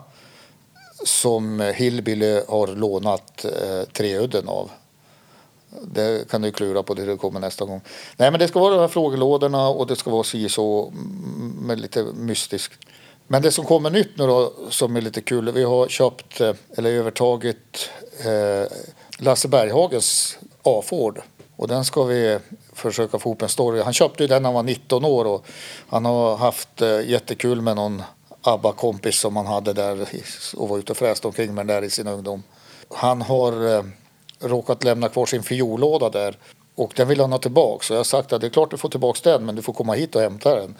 [1.05, 4.69] som Hillbilly har lånat eh, Treudden av.
[5.81, 7.81] Det kan du klura på det du kommer nästa gång.
[8.17, 10.93] Nej, men det ska vara de här frågelådorna och det ska vara si så
[11.61, 12.79] med lite mystiskt.
[13.27, 15.51] Men det som kommer nytt nu då som är lite kul.
[15.51, 17.89] Vi har köpt eh, eller övertagit
[18.25, 18.71] eh,
[19.17, 21.21] Lasse Berghagens A-Ford.
[21.55, 22.39] Och den ska vi
[22.73, 23.81] försöka få ihop en story.
[23.81, 25.45] Han köpte ju den när han var 19 år och
[25.89, 28.03] han har haft eh, jättekul med någon
[28.41, 30.07] ABBA-kompis som han hade där
[30.55, 32.43] och var ute och fräste omkring med den där i sin ungdom.
[32.95, 33.83] Han har eh,
[34.43, 36.37] råkat lämna kvar sin fiollåda där
[36.75, 37.83] och den vill han ha tillbaka.
[37.83, 39.73] Så jag har sagt att det är klart du får tillbaka den men du får
[39.73, 40.75] komma hit och hämta den.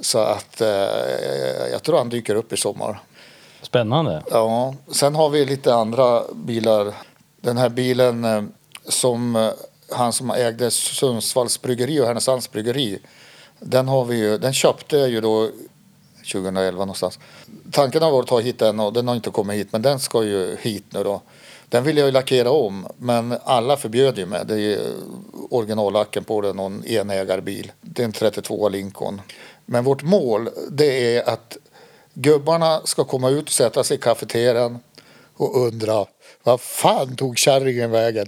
[0.00, 0.68] Så att eh,
[1.72, 3.00] jag tror han dyker upp i sommar.
[3.62, 4.22] Spännande.
[4.30, 6.94] Ja, sen har vi lite andra bilar.
[7.40, 8.42] Den här bilen eh,
[8.84, 9.50] som eh,
[9.90, 12.98] han som ägde Sundsvalls bryggeri och Härnösands bryggeri.
[13.60, 15.50] Den, har vi ju, den köpte jag ju då
[16.32, 17.18] 2011 någonstans.
[17.72, 20.00] Tanken har varit att ta hit den och den har inte kommit hit men den
[20.00, 21.22] ska ju hit nu då.
[21.68, 24.42] Den ville jag ju lackera om men alla förbjöd ju mig.
[24.46, 24.78] Det är ju
[25.50, 27.72] originallacken på den, någon enägarbil.
[27.80, 29.20] Det är en 32 Lincoln.
[29.64, 31.56] Men vårt mål det är att
[32.14, 34.78] gubbarna ska komma ut och sätta sig i kafeterian
[35.36, 36.06] och undra
[36.42, 38.26] vad fan tog kärringen vägen?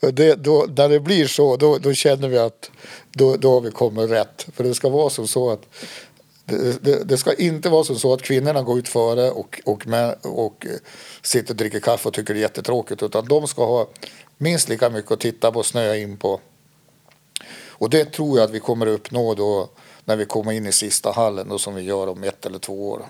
[0.00, 2.70] Det, då, när det blir så, då, då känner vi att
[3.12, 4.46] då, då har vi kommit rätt.
[4.54, 5.62] För det ska vara som så att
[6.44, 9.86] det, det, det ska inte vara som så att kvinnorna går ut före och, och,
[9.86, 10.72] med, och eh,
[11.22, 13.02] sitter och dricker kaffe och tycker det är jättetråkigt.
[13.02, 13.88] Utan de ska ha
[14.38, 16.40] minst lika mycket att titta på och snöa in på.
[17.68, 19.68] Och det tror jag att vi kommer att uppnå då
[20.04, 22.90] när vi kommer in i sista hallen då som vi gör om ett eller två
[22.90, 23.08] år.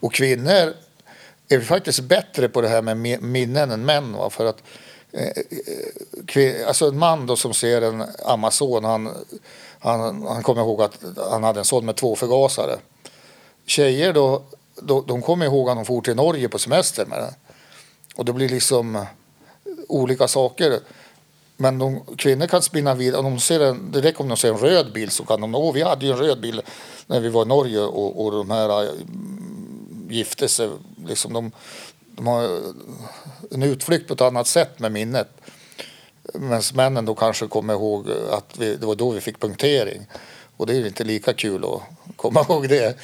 [0.00, 0.74] Och kvinnor
[1.48, 4.12] är faktiskt bättre på det här med minnen än män.
[4.12, 4.30] Va?
[4.30, 4.62] För att
[5.12, 5.32] eh, eh
[6.26, 9.08] kvin- alltså en man då som ser en Amazon, han,
[9.80, 12.78] han, han kommer ihåg att han hade en sån med två förgasare.
[13.66, 14.42] Tjejer då,
[14.74, 17.32] då de kommer ihåg att de for till Norge på semester med den.
[18.16, 19.04] Och det blir liksom eh,
[19.88, 20.80] olika saker.
[21.56, 23.20] Men de, kvinnor kan spinna vidare.
[23.20, 25.54] Om de ser en, det räcker om de ser en röd bil så kan de...
[25.54, 26.62] Åh, vi hade ju en röd bil
[27.06, 28.90] när vi var i Norge och, och de här eh,
[30.08, 30.70] gifte sig.
[31.06, 31.52] Liksom de,
[32.06, 32.60] de har
[33.50, 35.28] en utflykt på ett annat sätt med minnet.
[36.74, 40.06] Männen då kanske kommer ihåg att vi, det var då vi fick punktering.
[40.56, 41.82] Och det är ju inte lika kul att
[42.16, 42.96] komma ihåg det.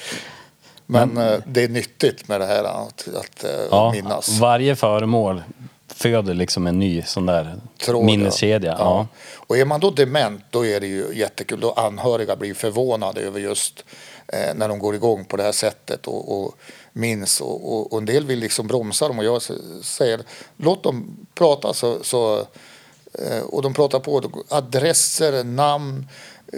[0.86, 4.38] Men eh, det är nyttigt med det här att, att eh, Ja, minnas.
[4.38, 5.42] varje föremål
[5.88, 8.76] föder liksom en ny sån där Tråd, minneskedja.
[8.78, 8.78] Ja.
[8.78, 9.06] Ja.
[9.46, 11.60] Och är man då dement då är det ju jättekul.
[11.60, 13.84] Då anhöriga blir förvånade över just
[14.28, 16.54] eh, när de går igång på det här sättet och, och
[16.92, 17.40] minns.
[17.40, 19.42] Och, och, och en del vill liksom bromsa dem och jag
[19.82, 20.20] säger
[20.56, 22.46] låt dem prata så, så
[23.18, 26.08] Eh, och de pratar på adresser, namn,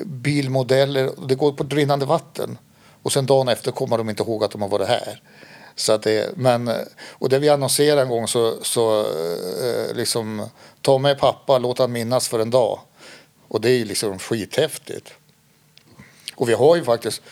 [0.05, 1.11] bilmodeller.
[1.29, 2.59] Det går på rinnande vatten.
[3.03, 5.23] Och sen dagen efter kommer de inte ihåg att de har varit här.
[5.75, 6.75] Så att det, men, eh,
[7.11, 10.49] och det vi annonserade en gång så, så eh, liksom
[10.81, 12.81] ta med pappa, låt han minnas för en dag.
[13.49, 15.13] Och det är ju liksom skithäftigt.
[16.37, 17.23] Och vi har ju faktiskt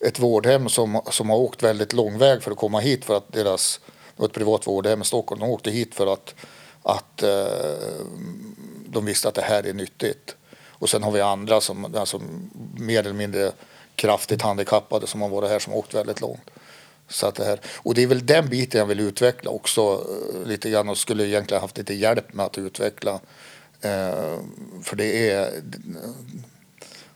[0.00, 3.32] ett vårdhem som, som har åkt väldigt lång väg för att komma hit för att
[3.32, 6.34] deras, det var ett privat vårdhem i Stockholm, de åkte hit för att,
[6.82, 8.06] att eh,
[8.92, 10.36] de visste att det här är nyttigt.
[10.82, 12.20] Och sen har vi andra som alltså,
[12.76, 13.52] mer eller mindre
[13.96, 16.50] kraftigt handikappade som har varit här som har åkt väldigt långt.
[17.08, 20.48] Så att det här, och det är väl den biten jag vill utveckla också eh,
[20.48, 23.20] lite grann och skulle egentligen haft lite hjälp med att utveckla.
[23.80, 24.38] Eh,
[24.82, 25.50] för det är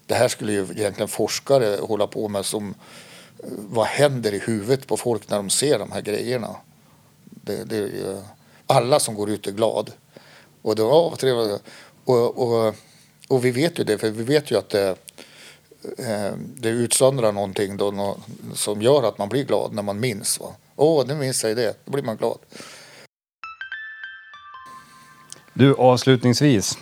[0.07, 2.75] det här skulle ju egentligen forskare hålla på med som
[3.39, 6.57] eh, vad händer i huvudet på folk när de ser de här grejerna?
[7.25, 7.91] Det, det,
[8.67, 9.93] alla som går ut är glad.
[10.67, 11.17] Och, det, ja,
[12.05, 12.75] och, och,
[13.29, 14.89] och vi vet ju det, för vi vet ju att det,
[15.99, 18.17] eh, det utsöndrar någonting då,
[18.55, 20.41] som gör att man blir glad när man minns.
[20.77, 21.85] Åh, oh, nu minns jag det.
[21.85, 22.39] Då blir man glad.
[25.55, 26.79] Du, avslutningsvis.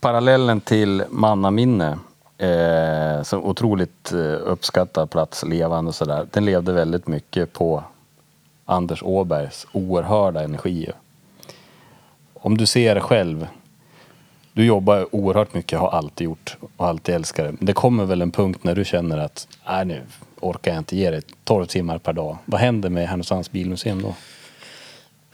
[0.00, 1.98] Parallellen till mannaminne.
[2.38, 6.26] Eh, som otroligt eh, uppskattad plats, levande och sådär.
[6.30, 7.84] Den levde väldigt mycket på
[8.64, 10.92] Anders Åbergs oerhörda energi.
[12.44, 13.46] Om du ser själv
[14.52, 17.54] du jobbar oerhört mycket, har alltid gjort och alltid älskar det.
[17.60, 20.02] Det kommer väl en punkt när du känner att, nej nu
[20.40, 22.38] orkar jag inte ge det 12 timmar per dag.
[22.44, 24.14] Vad händer med Härnösands bilmuseum då?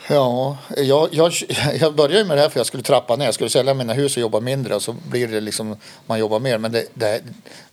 [0.08, 1.32] Ja, jag, jag,
[1.80, 3.24] jag började med det här för jag skulle trappa ner.
[3.24, 6.40] Jag skulle sälja mina hus och jobba mindre och så blir det liksom, man jobbar
[6.40, 6.58] mer.
[6.58, 7.22] Men det, det,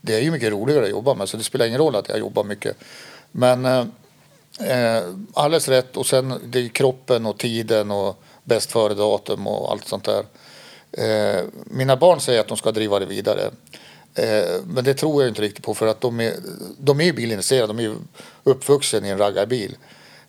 [0.02, 2.20] det är ju mycket roligare att jobba med så det spelar ingen roll att jag
[2.20, 2.78] jobbar mycket.
[3.32, 3.86] Men eh,
[4.60, 9.72] eh alldeles rätt och sen det är kroppen och tiden och bäst före datum och
[9.72, 10.26] allt sånt där.
[10.92, 13.52] Eh, mina barn säger att de ska driva det vidare.
[14.16, 16.34] Eh, men det tror jag inte riktigt på för att de är,
[16.78, 17.74] de är bilintresserade.
[17.74, 17.96] De är
[18.44, 19.78] uppvuxna i en raggarbil.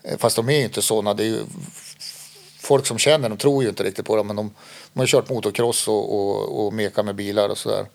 [0.02, 1.14] Eh, fast de är inte sådana.
[1.14, 1.40] Det är ju,
[2.58, 4.26] folk som känner dem tror ju inte riktigt på dem.
[4.26, 4.54] Men de,
[4.92, 7.86] de har kört motocross och, och, och mekat med bilar och sådär.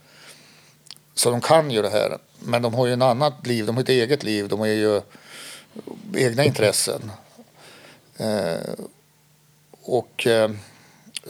[1.15, 2.17] Så de kan ju det här.
[2.39, 3.65] Men de har ju ett annat liv.
[3.65, 4.47] De har ett eget liv.
[4.47, 5.01] De har ju
[6.15, 7.11] egna intressen.
[8.17, 8.73] Eh,
[9.83, 10.51] och eh,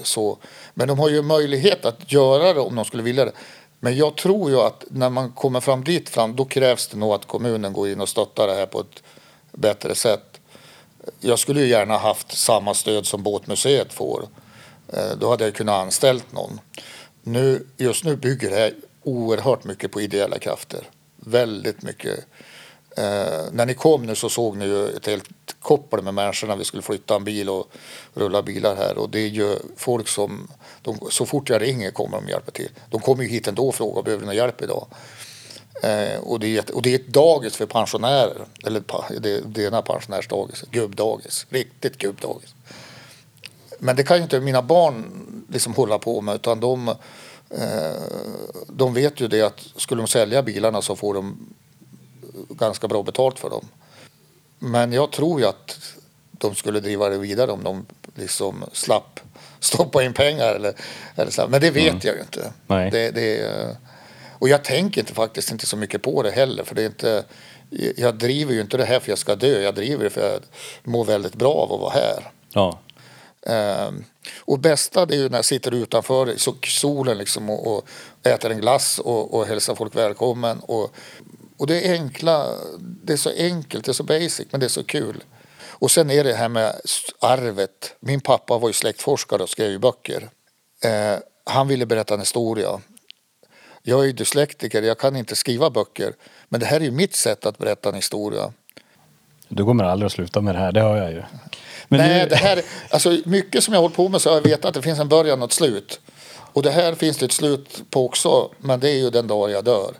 [0.03, 0.37] så.
[0.73, 3.31] Men de har ju möjlighet att göra det om de skulle vilja det.
[3.79, 7.13] Men jag tror ju att när man kommer fram dit fram då krävs det nog
[7.13, 9.03] att kommunen går in och stöttar det här på ett
[9.51, 10.39] bättre sätt.
[11.19, 14.27] Jag skulle ju gärna haft samma stöd som båtmuseet får.
[14.93, 16.59] Eh, då hade jag kunnat anställt någon.
[17.23, 18.73] Nu, just nu bygger det här
[19.03, 20.89] oerhört mycket på ideella krafter.
[21.15, 22.25] Väldigt mycket.
[22.97, 25.29] Eh, när ni kom nu så såg ni ju ett helt
[25.59, 27.67] koppel med människor när vi skulle flytta en bil och
[28.13, 28.97] rulla bilar här.
[28.97, 30.47] Och det är ju folk som,
[30.81, 32.69] de, så fort jag ringer kommer de hjälpa till.
[32.89, 34.87] De kommer ju hit ändå och frågar behöver ni hjälp idag.
[35.83, 38.45] Eh, och, det är ett, och det är ett dagis för pensionärer.
[38.65, 38.83] Eller
[39.19, 41.45] det, det ena pensionärsdagis, gubbdagis.
[41.49, 42.55] Riktigt gubbdagis.
[43.79, 45.05] Men det kan ju inte mina barn
[45.49, 46.87] liksom hålla på med utan de,
[47.49, 48.01] eh,
[48.67, 51.53] de vet ju det att skulle de sälja bilarna så får de
[52.53, 53.67] ganska bra betalt för dem.
[54.59, 55.79] Men jag tror ju att
[56.31, 57.85] de skulle driva det vidare om de
[58.15, 59.19] liksom slapp
[59.59, 60.53] stoppa in pengar.
[60.55, 60.73] Eller,
[61.15, 61.47] eller så.
[61.47, 61.99] Men det vet mm.
[62.03, 62.53] jag ju inte.
[62.67, 62.91] Nej.
[62.91, 63.77] Det, det,
[64.39, 66.63] och jag tänker inte, faktiskt inte så mycket på det heller.
[66.63, 67.23] För det är inte,
[67.97, 69.61] jag driver ju inte det här för jag ska dö.
[69.61, 70.49] Jag driver det för att
[70.83, 72.31] jag mår väldigt bra av att vara här.
[72.53, 72.79] Ja.
[73.87, 74.03] Um,
[74.39, 76.33] och bästa det är ju när jag sitter utanför
[76.67, 77.87] solen liksom och, och
[78.23, 80.59] äter en glass och, och hälsar folk välkommen.
[80.59, 80.95] Och
[81.61, 82.47] och det är enkla,
[82.79, 85.23] det är så enkelt, det är så basic, men det är så kul.
[85.63, 86.75] Och sen är det här med
[87.19, 87.95] arvet.
[87.99, 90.29] Min pappa var ju släktforskare och skrev ju böcker.
[90.83, 92.79] Eh, han ville berätta en historia.
[93.83, 96.13] Jag är ju dyslektiker, jag kan inte skriva böcker.
[96.49, 98.53] Men det här är ju mitt sätt att berätta en historia.
[99.47, 101.23] Du kommer aldrig att sluta med det här, det hör jag ju.
[101.87, 102.29] Men Nej, nu...
[102.29, 104.73] det här, alltså mycket som jag har hållit på med så har jag vetat att
[104.73, 105.99] det finns en början och ett slut.
[106.53, 109.51] Och det här finns det ett slut på också, men det är ju den dag
[109.51, 109.93] jag dör.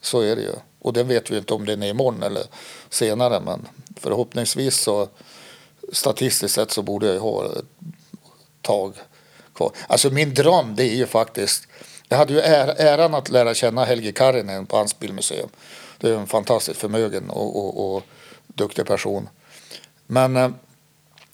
[0.00, 0.52] Så är det ju.
[0.86, 2.44] Och det vet vi inte om den är imorgon eller
[2.90, 5.08] senare men förhoppningsvis så
[5.92, 7.64] statistiskt sett så borde jag ha ett
[8.62, 8.92] tag
[9.54, 9.72] kvar.
[9.86, 11.68] Alltså min dröm det är ju faktiskt
[12.08, 15.48] jag hade ju äran att lära känna Helge Karinen på hans bilmuseum.
[15.98, 18.02] Det är en fantastiskt förmögen och, och, och
[18.46, 19.28] duktig person.
[20.06, 20.50] Men eh,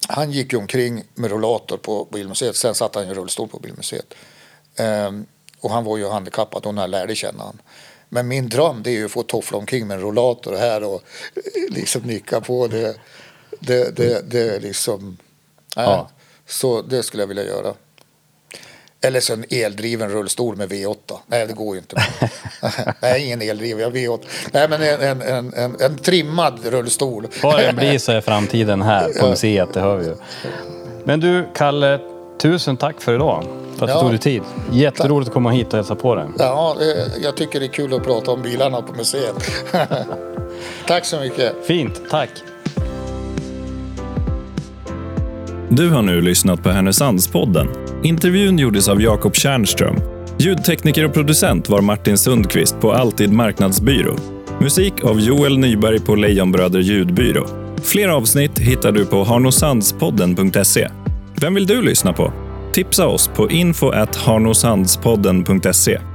[0.08, 2.56] han gick ju omkring med rollator på bilmuseet.
[2.56, 4.14] Sen satt han i rullstol på bilmuseet.
[4.76, 5.10] Eh,
[5.60, 7.58] och han var ju handikappad och när jag lärde känna honom.
[8.14, 11.02] Men min dröm det är ju att få toffla omkring med en rollator här och
[11.34, 12.96] eh, liksom nicka på det.
[13.60, 15.16] Det, det, det är liksom...
[15.76, 15.86] Nej.
[15.86, 16.08] Ja.
[16.46, 17.74] Så det skulle jag vilja göra.
[19.00, 20.96] Eller så en eldriven rullstol med V8.
[21.26, 21.96] Nej, det går ju inte.
[23.00, 24.20] Nej, ingen eldriven, jag har V8.
[24.52, 27.26] Nej, men en, en, en, en, en trimmad rullstol.
[27.42, 30.14] Vad det blir så är framtiden här på museet, det hör vi ju.
[31.04, 32.00] Men du, Kalle,
[32.38, 33.61] tusen tack för idag.
[33.82, 34.00] För att du Ja.
[34.00, 34.42] tog dig tid.
[34.72, 36.24] Jätteroligt att komma hit och hälsa på dig.
[36.38, 36.76] Ja,
[37.22, 39.34] jag tycker det är kul att prata om bilarna på museet.
[40.88, 41.66] Tack så mycket.
[41.66, 42.30] Fint, tack.
[45.68, 47.68] Du har nu lyssnat på Härnösandspodden.
[48.02, 49.96] Intervjun gjordes av Jakob Tjärnström.
[50.38, 54.16] Ljudtekniker och producent var Martin Sundqvist på Alltid Marknadsbyrå.
[54.60, 57.46] Musik av Joel Nyberg på Lejonbröder ljudbyrå.
[57.82, 60.88] Fler avsnitt hittar du på harnosandspodden.se.
[61.40, 62.32] Vem vill du lyssna på?
[62.72, 66.11] Tipsa oss på info@harnosandspodden.se.